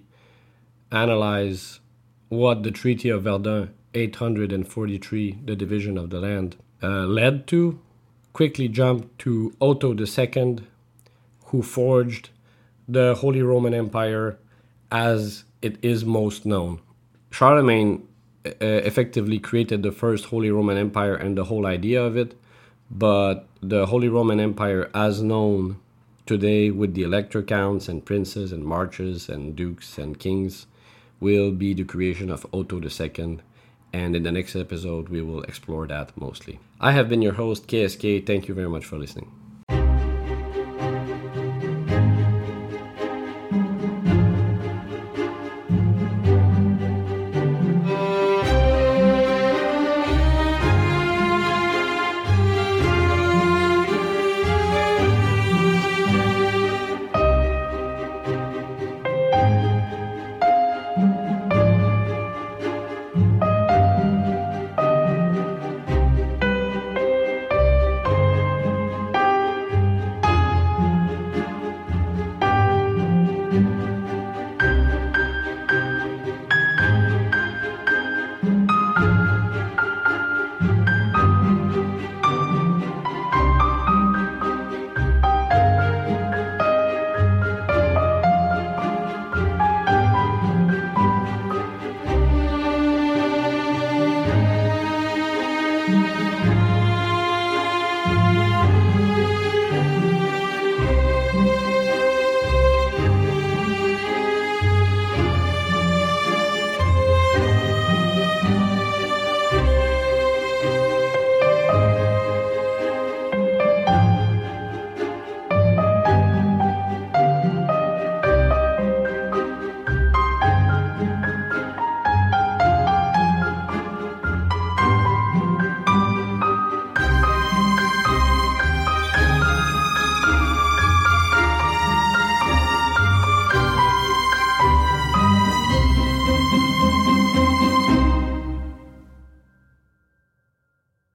analyze 0.89 1.81
what 2.29 2.63
the 2.63 2.71
Treaty 2.71 3.09
of 3.09 3.23
Verdun 3.23 3.73
843, 3.93 5.39
the 5.45 5.55
division 5.55 5.97
of 5.97 6.09
the 6.09 6.19
land, 6.19 6.55
uh, 6.81 7.05
led 7.05 7.47
to, 7.47 7.79
quickly 8.33 8.67
jumped 8.67 9.19
to 9.19 9.53
Otto 9.59 9.95
II, 9.95 10.59
who 11.45 11.61
forged 11.61 12.29
the 12.87 13.15
Holy 13.15 13.41
Roman 13.41 13.73
Empire 13.73 14.37
as 14.91 15.43
it 15.61 15.77
is 15.81 16.03
most 16.05 16.45
known. 16.45 16.79
Charlemagne 17.29 18.07
uh, 18.45 18.49
effectively 18.59 19.39
created 19.39 19.83
the 19.83 19.91
first 19.91 20.25
Holy 20.25 20.49
Roman 20.49 20.77
Empire 20.77 21.15
and 21.15 21.37
the 21.37 21.45
whole 21.45 21.65
idea 21.65 22.03
of 22.03 22.17
it, 22.17 22.35
but 22.89 23.47
the 23.61 23.85
Holy 23.85 24.09
Roman 24.09 24.39
Empire, 24.39 24.89
as 24.93 25.21
known 25.21 25.77
today 26.25 26.71
with 26.71 26.93
the 26.93 27.03
elector 27.03 27.41
counts 27.41 27.87
and 27.87 28.05
princes 28.05 28.51
and 28.51 28.63
marches 28.63 29.29
and 29.29 29.55
dukes 29.55 29.97
and 29.97 30.19
kings, 30.19 30.65
will 31.19 31.51
be 31.51 31.73
the 31.73 31.83
creation 31.83 32.29
of 32.29 32.45
Otto 32.51 32.81
II. 32.81 33.39
And 33.93 34.15
in 34.15 34.23
the 34.23 34.31
next 34.31 34.55
episode, 34.55 35.09
we 35.09 35.21
will 35.21 35.43
explore 35.43 35.87
that 35.87 36.15
mostly. 36.15 36.59
I 36.79 36.91
have 36.91 37.09
been 37.09 37.21
your 37.21 37.33
host, 37.33 37.67
KSK. 37.67 38.25
Thank 38.25 38.47
you 38.47 38.53
very 38.53 38.69
much 38.69 38.85
for 38.85 38.97
listening. 38.97 39.31